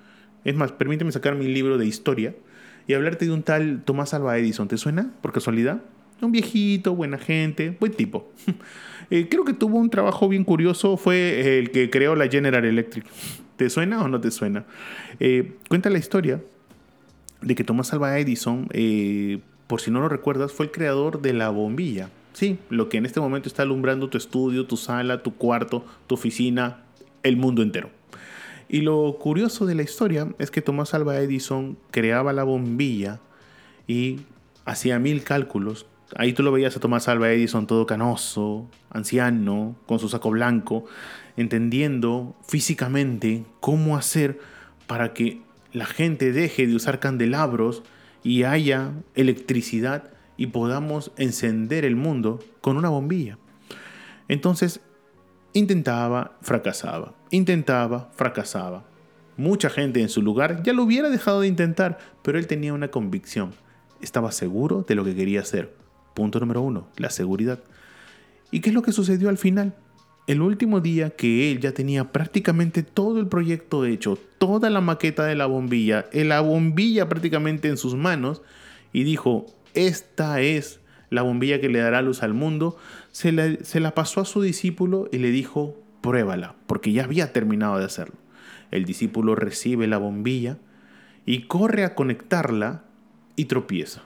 Es 0.45 0.55
más, 0.55 0.71
permíteme 0.71 1.11
sacar 1.11 1.35
mi 1.35 1.47
libro 1.47 1.77
de 1.77 1.85
historia 1.85 2.35
y 2.87 2.93
hablarte 2.93 3.25
de 3.25 3.31
un 3.31 3.43
tal 3.43 3.81
Tomás 3.83 4.13
Alva 4.13 4.37
Edison. 4.37 4.67
¿Te 4.67 4.77
suena? 4.77 5.11
Por 5.21 5.33
casualidad. 5.33 5.81
Un 6.21 6.31
viejito, 6.31 6.95
buena 6.95 7.17
gente, 7.17 7.75
buen 7.79 7.91
tipo. 7.91 8.31
Eh, 9.11 9.27
creo 9.29 9.45
que 9.45 9.53
tuvo 9.53 9.77
un 9.77 9.91
trabajo 9.91 10.27
bien 10.27 10.43
curioso, 10.43 10.97
fue 10.97 11.59
el 11.59 11.69
que 11.69 11.91
creó 11.91 12.15
la 12.15 12.27
General 12.27 12.65
Electric. 12.65 13.05
¿Te 13.55 13.69
suena 13.69 14.01
o 14.03 14.07
no 14.07 14.19
te 14.19 14.31
suena? 14.31 14.65
Eh, 15.19 15.53
cuenta 15.69 15.91
la 15.91 15.99
historia 15.99 16.41
de 17.39 17.53
que 17.53 17.63
Thomas 17.63 17.93
Alva 17.93 18.17
Edison, 18.17 18.67
eh, 18.71 19.41
por 19.67 19.79
si 19.79 19.91
no 19.91 19.99
lo 19.99 20.09
recuerdas, 20.09 20.53
fue 20.53 20.65
el 20.65 20.71
creador 20.71 21.21
de 21.21 21.33
la 21.33 21.49
bombilla. 21.49 22.09
Sí, 22.33 22.57
lo 22.71 22.89
que 22.89 22.97
en 22.97 23.05
este 23.05 23.19
momento 23.19 23.47
está 23.47 23.61
alumbrando 23.61 24.09
tu 24.09 24.17
estudio, 24.17 24.65
tu 24.65 24.75
sala, 24.75 25.21
tu 25.21 25.35
cuarto, 25.35 25.85
tu 26.07 26.15
oficina, 26.15 26.79
el 27.21 27.37
mundo 27.37 27.61
entero. 27.61 27.91
Y 28.75 28.81
lo 28.81 29.17
curioso 29.19 29.65
de 29.65 29.73
la 29.73 29.83
historia 29.83 30.27
es 30.37 30.51
que 30.51 30.61
Thomas 30.61 30.93
Alva 30.93 31.17
Edison 31.17 31.77
creaba 31.91 32.33
la 32.33 32.43
bombilla 32.43 33.21
y 33.87 34.19
hacía 34.65 34.99
mil 34.99 35.23
cálculos. 35.23 35.85
Ahí 36.17 36.33
tú 36.33 36.43
lo 36.43 36.51
veías 36.51 36.75
a 36.75 36.81
Thomas 36.81 37.07
Alva 37.07 37.31
Edison 37.31 37.67
todo 37.67 37.85
canoso, 37.85 38.69
anciano, 38.89 39.77
con 39.85 39.99
su 39.99 40.09
saco 40.09 40.29
blanco, 40.29 40.83
entendiendo 41.37 42.35
físicamente 42.45 43.45
cómo 43.61 43.95
hacer 43.95 44.41
para 44.87 45.13
que 45.13 45.41
la 45.71 45.85
gente 45.85 46.33
deje 46.33 46.67
de 46.67 46.75
usar 46.75 46.99
candelabros 46.99 47.81
y 48.23 48.43
haya 48.43 48.91
electricidad 49.13 50.11
y 50.35 50.47
podamos 50.47 51.13
encender 51.15 51.85
el 51.85 51.95
mundo 51.95 52.43
con 52.59 52.75
una 52.75 52.89
bombilla. 52.89 53.37
Entonces, 54.27 54.81
intentaba, 55.55 56.37
fracasaba, 56.41 57.15
intentaba, 57.31 58.11
fracasaba. 58.15 58.83
Mucha 59.37 59.71
gente 59.71 60.01
en 60.01 60.09
su 60.09 60.21
lugar 60.21 60.61
ya 60.61 60.73
lo 60.73 60.83
hubiera 60.83 61.09
dejado 61.09 61.41
de 61.41 61.47
intentar, 61.47 61.97
pero 62.21 62.37
él 62.37 62.45
tenía 62.45 62.73
una 62.73 62.89
convicción. 62.89 63.53
Estaba 64.01 64.31
seguro 64.31 64.85
de 64.87 64.93
lo 64.93 65.03
que 65.03 65.15
quería 65.15 65.39
hacer. 65.39 65.73
Punto 66.13 66.39
número 66.39 66.61
uno, 66.61 66.87
la 66.97 67.09
seguridad. 67.09 67.59
¿Y 68.51 68.59
qué 68.59 68.69
es 68.69 68.75
lo 68.75 68.83
que 68.83 68.91
sucedió 68.91 69.29
al 69.29 69.39
final? 69.39 69.73
el 70.27 70.41
último 70.41 70.81
día 70.81 71.11
que 71.11 71.51
él 71.51 71.59
ya 71.59 71.71
tenía 71.73 72.11
prácticamente 72.11 72.83
todo 72.83 73.19
el 73.19 73.27
proyecto 73.27 73.85
hecho, 73.85 74.17
toda 74.37 74.69
la 74.69 74.81
maqueta 74.81 75.25
de 75.25 75.35
la 75.35 75.45
bombilla, 75.45 76.05
la 76.13 76.41
bombilla 76.41 77.07
prácticamente 77.07 77.67
en 77.67 77.77
sus 77.77 77.95
manos, 77.95 78.41
y 78.91 79.03
dijo, 79.03 79.45
esta 79.73 80.41
es 80.41 80.79
la 81.09 81.21
bombilla 81.21 81.61
que 81.61 81.69
le 81.69 81.79
dará 81.79 82.01
luz 82.01 82.23
al 82.23 82.33
mundo, 82.33 82.77
se 83.15 83.79
la, 83.79 83.95
pasó 83.95 84.19
a 84.19 84.25
su 84.25 84.41
discípulo 84.41 85.07
y 85.09 85.19
le 85.19 85.31
dijo, 85.31 85.81
pruébala, 86.01 86.55
porque 86.67 86.91
ya 86.91 87.05
había 87.05 87.31
terminado 87.31 87.77
de 87.77 87.85
hacerlo. 87.85 88.15
El 88.71 88.83
discípulo 88.83 89.35
recibe 89.35 89.87
la 89.87 89.97
bombilla 89.97 90.57
y 91.25 91.43
corre 91.43 91.85
a 91.85 91.95
conectarla 91.95 92.83
y 93.37 93.45
tropieza. 93.45 94.03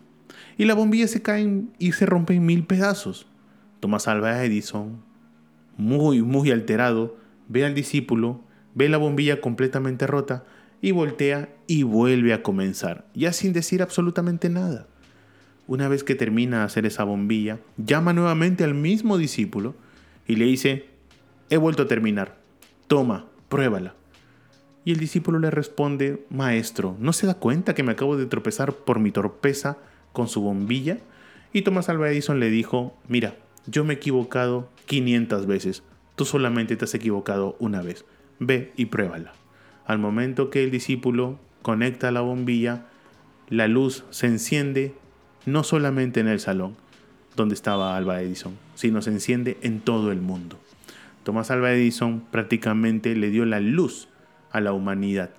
Y 0.60 0.66
la 0.66 0.76
bombilla 0.76 1.08
se 1.08 1.24
cae 1.24 1.64
y 1.80 1.92
se 1.94 2.06
rompe 2.06 2.36
en 2.36 2.46
mil 2.46 2.66
pedazos. 2.66 3.26
Tomás 3.80 4.08
Alva 4.08 4.44
Edison 4.46 5.02
muy, 5.76 6.22
muy 6.22 6.52
alterado, 6.52 7.18
ve 7.48 7.66
al 7.66 7.74
discípulo, 7.74 8.42
ve 8.76 8.90
la 8.90 8.98
bombilla 8.98 9.42
completamente 9.42 10.06
rota 10.06 10.44
y 10.82 10.92
voltea 10.92 11.50
y 11.66 11.82
vuelve 11.82 12.32
a 12.34 12.44
comenzar, 12.44 13.08
ya 13.16 13.34
sin 13.34 13.54
decir 13.54 13.82
absolutamente 13.82 14.50
nada. 14.50 14.86
Una 15.70 15.88
vez 15.88 16.04
que 16.04 16.16
termina 16.16 16.58
de 16.58 16.64
hacer 16.64 16.88
esa 16.88 17.04
bombilla, 17.04 17.60
llama 17.78 18.12
nuevamente 18.12 18.64
al 18.64 18.74
mismo 18.74 19.20
discípulo 19.20 19.76
y 20.26 20.36
le 20.36 20.46
dice, 20.46 20.88
he 21.52 21.58
vuelto 21.58 21.84
a 21.84 21.88
terminar, 21.88 22.40
toma, 22.88 23.28
pruébala. 23.50 23.94
Y 24.84 24.94
el 24.94 24.98
discípulo 24.98 25.38
le 25.38 25.52
responde, 25.52 26.26
Maestro, 26.32 26.98
¿no 27.00 27.14
se 27.14 27.28
da 27.28 27.36
cuenta 27.36 27.76
que 27.76 27.84
me 27.84 27.92
acabo 27.92 28.18
de 28.18 28.26
tropezar 28.26 28.74
por 28.74 28.98
mi 28.98 29.12
torpeza 29.12 29.78
con 30.12 30.28
su 30.28 30.42
bombilla? 30.42 30.98
Y 31.54 31.62
Tomás 31.62 31.88
Alva 31.88 32.10
Edison 32.10 32.40
le 32.40 32.50
dijo, 32.50 32.98
mira, 33.08 33.36
yo 33.68 33.84
me 33.84 33.94
he 33.94 33.98
equivocado 33.98 34.72
500 34.88 35.46
veces. 35.46 35.84
Tú 36.16 36.26
solamente 36.26 36.78
te 36.78 36.86
has 36.86 36.96
equivocado 36.96 37.56
una 37.60 37.84
vez. 37.84 38.06
Ve 38.40 38.74
y 38.76 38.88
pruébala. 38.88 39.34
Al 39.86 40.00
momento 40.00 40.50
que 40.50 40.64
el 40.64 40.72
discípulo 40.72 41.38
conecta 41.62 42.10
la 42.10 42.22
bombilla, 42.22 42.88
la 43.50 43.68
luz 43.68 44.04
se 44.10 44.26
enciende 44.26 44.96
no 45.46 45.64
solamente 45.64 46.20
en 46.20 46.28
el 46.28 46.40
salón 46.40 46.76
donde 47.36 47.56
estaba 47.56 47.96
Alba 47.96 48.22
Edison, 48.22 48.58
sino 48.76 49.02
se 49.02 49.12
enciende 49.12 49.58
en 49.62 49.80
todo 49.80 50.12
el 50.12 50.22
mundo. 50.22 50.60
Tomás 51.24 51.52
Alba 51.52 51.72
Edison 51.72 52.24
prácticamente 52.32 53.16
le 53.16 53.30
dio 53.30 53.46
la 53.46 53.60
luz 53.60 54.08
a 54.52 54.62
la 54.62 54.74
humanidad 54.74 55.32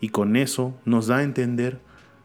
y 0.00 0.08
con 0.08 0.36
eso 0.36 0.74
nos 0.84 1.06
da 1.06 1.18
a 1.18 1.22
entender 1.22 1.78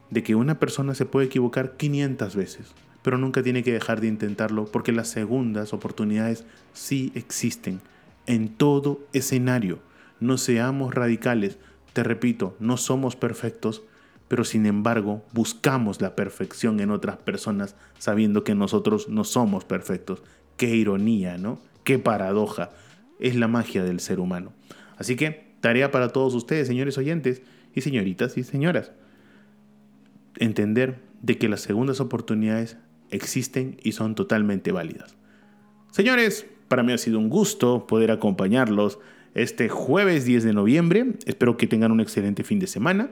de 0.10 0.24
que 0.24 0.36
una 0.36 0.60
persona 0.60 0.96
se 0.96 1.06
puede 1.06 1.28
equivocar 1.28 1.78
500 1.78 2.36
veces, 2.36 2.74
pero 3.04 3.18
nunca 3.18 3.44
tiene 3.44 3.64
que 3.64 3.74
dejar 3.74 4.02
de 4.02 4.08
intentarlo 4.08 4.66
porque 4.66 4.92
las 4.92 5.10
segundas 5.10 5.74
oportunidades 5.74 6.46
sí 6.74 7.12
existen 7.14 7.82
en 8.26 8.50
todo 8.50 9.00
escenario. 9.14 9.80
No 10.20 10.38
seamos 10.38 10.94
radicales, 10.94 11.60
te 11.94 12.04
repito, 12.04 12.56
no 12.60 12.78
somos 12.78 13.16
perfectos, 13.16 13.84
pero 14.28 14.44
sin 14.44 14.66
embargo 14.66 15.24
buscamos 15.34 16.02
la 16.02 16.16
perfección 16.16 16.80
en 16.80 16.92
otras 16.92 17.18
personas 17.18 17.76
sabiendo 17.98 18.44
que 18.44 18.56
nosotros 18.56 19.10
no 19.10 19.24
somos 19.24 19.66
perfectos. 19.66 20.22
Qué 20.58 20.76
ironía, 20.76 21.38
¿no? 21.38 21.60
Qué 21.84 22.00
paradoja. 22.00 22.72
Es 23.20 23.36
la 23.36 23.48
magia 23.48 23.84
del 23.84 24.00
ser 24.00 24.20
humano. 24.20 24.54
Así 24.98 25.16
que, 25.16 25.54
tarea 25.62 25.92
para 25.92 26.10
todos 26.10 26.34
ustedes, 26.36 26.68
señores 26.68 26.98
oyentes 26.98 27.42
y 27.74 27.82
señoritas 27.82 28.38
y 28.38 28.44
señoras. 28.44 28.92
Entender 30.38 31.00
de 31.22 31.38
que 31.38 31.50
las 31.50 31.62
segundas 31.62 32.00
oportunidades 32.00 32.78
existen 33.10 33.78
y 33.82 33.94
son 33.94 34.16
totalmente 34.16 34.72
válidas. 34.72 35.16
Señores, 35.92 36.46
para 36.68 36.84
mí 36.84 36.92
ha 36.94 36.98
sido 36.98 37.20
un 37.20 37.30
gusto 37.30 37.88
poder 37.88 38.12
acompañarlos 38.12 39.00
este 39.34 39.70
jueves 39.70 40.26
10 40.26 40.44
de 40.44 40.54
noviembre. 40.54 41.14
Espero 41.26 41.58
que 41.58 41.68
tengan 41.68 41.92
un 41.92 42.02
excelente 42.02 42.44
fin 42.44 42.60
de 42.60 42.68
semana. 42.68 43.10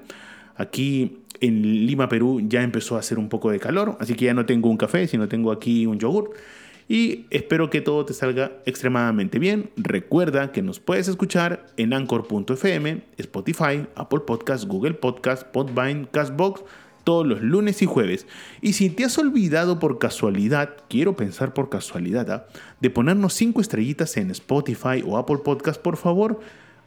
Aquí 0.55 1.19
en 1.41 1.85
Lima, 1.85 2.07
Perú, 2.09 2.41
ya 2.47 2.63
empezó 2.63 2.95
a 2.95 2.99
hacer 2.99 3.19
un 3.19 3.29
poco 3.29 3.51
de 3.51 3.59
calor, 3.59 3.97
así 3.99 4.15
que 4.15 4.25
ya 4.25 4.33
no 4.33 4.45
tengo 4.45 4.69
un 4.69 4.77
café, 4.77 5.07
sino 5.07 5.27
tengo 5.27 5.51
aquí 5.51 5.85
un 5.85 5.99
yogur. 5.99 6.31
y 6.87 7.25
espero 7.31 7.71
que 7.71 7.81
todo 7.81 8.05
te 8.05 8.13
salga 8.13 8.51
extremadamente 8.65 9.39
bien. 9.39 9.71
Recuerda 9.75 10.51
que 10.51 10.61
nos 10.61 10.79
puedes 10.79 11.07
escuchar 11.07 11.65
en 11.77 11.93
anchor.fm, 11.93 13.01
Spotify, 13.17 13.87
Apple 13.95 14.19
Podcasts, 14.27 14.67
Google 14.67 14.93
Podcasts, 14.93 15.45
Podvine, 15.51 16.07
Castbox 16.11 16.63
todos 17.05 17.25
los 17.25 17.41
lunes 17.41 17.81
y 17.81 17.85
jueves. 17.85 18.27
Y 18.61 18.73
si 18.73 18.89
te 18.89 19.05
has 19.05 19.17
olvidado 19.17 19.79
por 19.79 19.99
casualidad, 19.99 20.75
quiero 20.89 21.15
pensar 21.15 21.53
por 21.53 21.69
casualidad, 21.69 22.29
¿ah? 22.29 22.47
de 22.81 22.89
ponernos 22.89 23.33
5 23.35 23.61
estrellitas 23.61 24.17
en 24.17 24.31
Spotify 24.31 25.01
o 25.05 25.17
Apple 25.17 25.37
Podcast, 25.37 25.81
por 25.81 25.95
favor, 25.95 26.41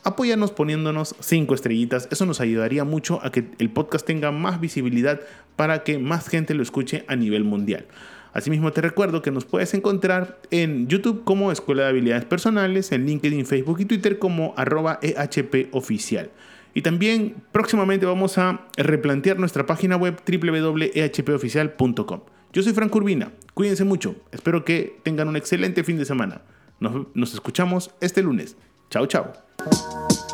apóyanos 0.08 0.50
poniéndonos 0.50 1.14
5 1.20 1.54
estrellitas. 1.54 2.08
Eso 2.10 2.26
nos 2.26 2.40
ayudaría 2.40 2.84
mucho 2.84 3.20
a 3.22 3.30
que 3.30 3.44
el 3.58 3.70
podcast 3.70 4.04
tenga 4.06 4.32
más 4.32 4.60
visibilidad 4.60 5.20
para 5.56 5.84
que 5.84 5.98
más 5.98 6.28
gente 6.28 6.54
lo 6.54 6.62
escuche 6.62 7.04
a 7.08 7.16
nivel 7.16 7.44
mundial. 7.44 7.86
Asimismo 8.32 8.72
te 8.72 8.80
recuerdo 8.80 9.22
que 9.22 9.30
nos 9.30 9.44
puedes 9.44 9.74
encontrar 9.74 10.40
en 10.50 10.88
YouTube 10.88 11.24
como 11.24 11.50
Escuela 11.50 11.84
de 11.84 11.88
Habilidades 11.90 12.24
Personales, 12.24 12.92
en 12.92 13.06
LinkedIn, 13.06 13.46
Facebook 13.46 13.80
y 13.80 13.84
Twitter 13.84 14.18
como 14.18 14.54
arroba 14.56 14.98
EHP 15.02 15.68
Oficial. 15.72 16.30
Y 16.74 16.82
también 16.82 17.36
próximamente 17.52 18.06
vamos 18.06 18.38
a 18.38 18.66
replantear 18.76 19.38
nuestra 19.38 19.66
página 19.66 19.96
web 19.96 20.20
www.ehpoficial.com. 20.24 22.20
Yo 22.52 22.62
soy 22.62 22.72
Frank 22.72 22.94
Urbina, 22.94 23.32
cuídense 23.54 23.84
mucho, 23.84 24.14
espero 24.30 24.64
que 24.64 24.98
tengan 25.02 25.28
un 25.28 25.36
excelente 25.36 25.82
fin 25.84 25.98
de 25.98 26.04
semana. 26.04 26.42
Nos, 26.80 27.08
nos 27.14 27.34
escuchamos 27.34 27.90
este 28.00 28.22
lunes. 28.22 28.56
Chao, 28.90 29.06
chao. 29.06 29.47
Thank 29.60 30.22
you. 30.22 30.27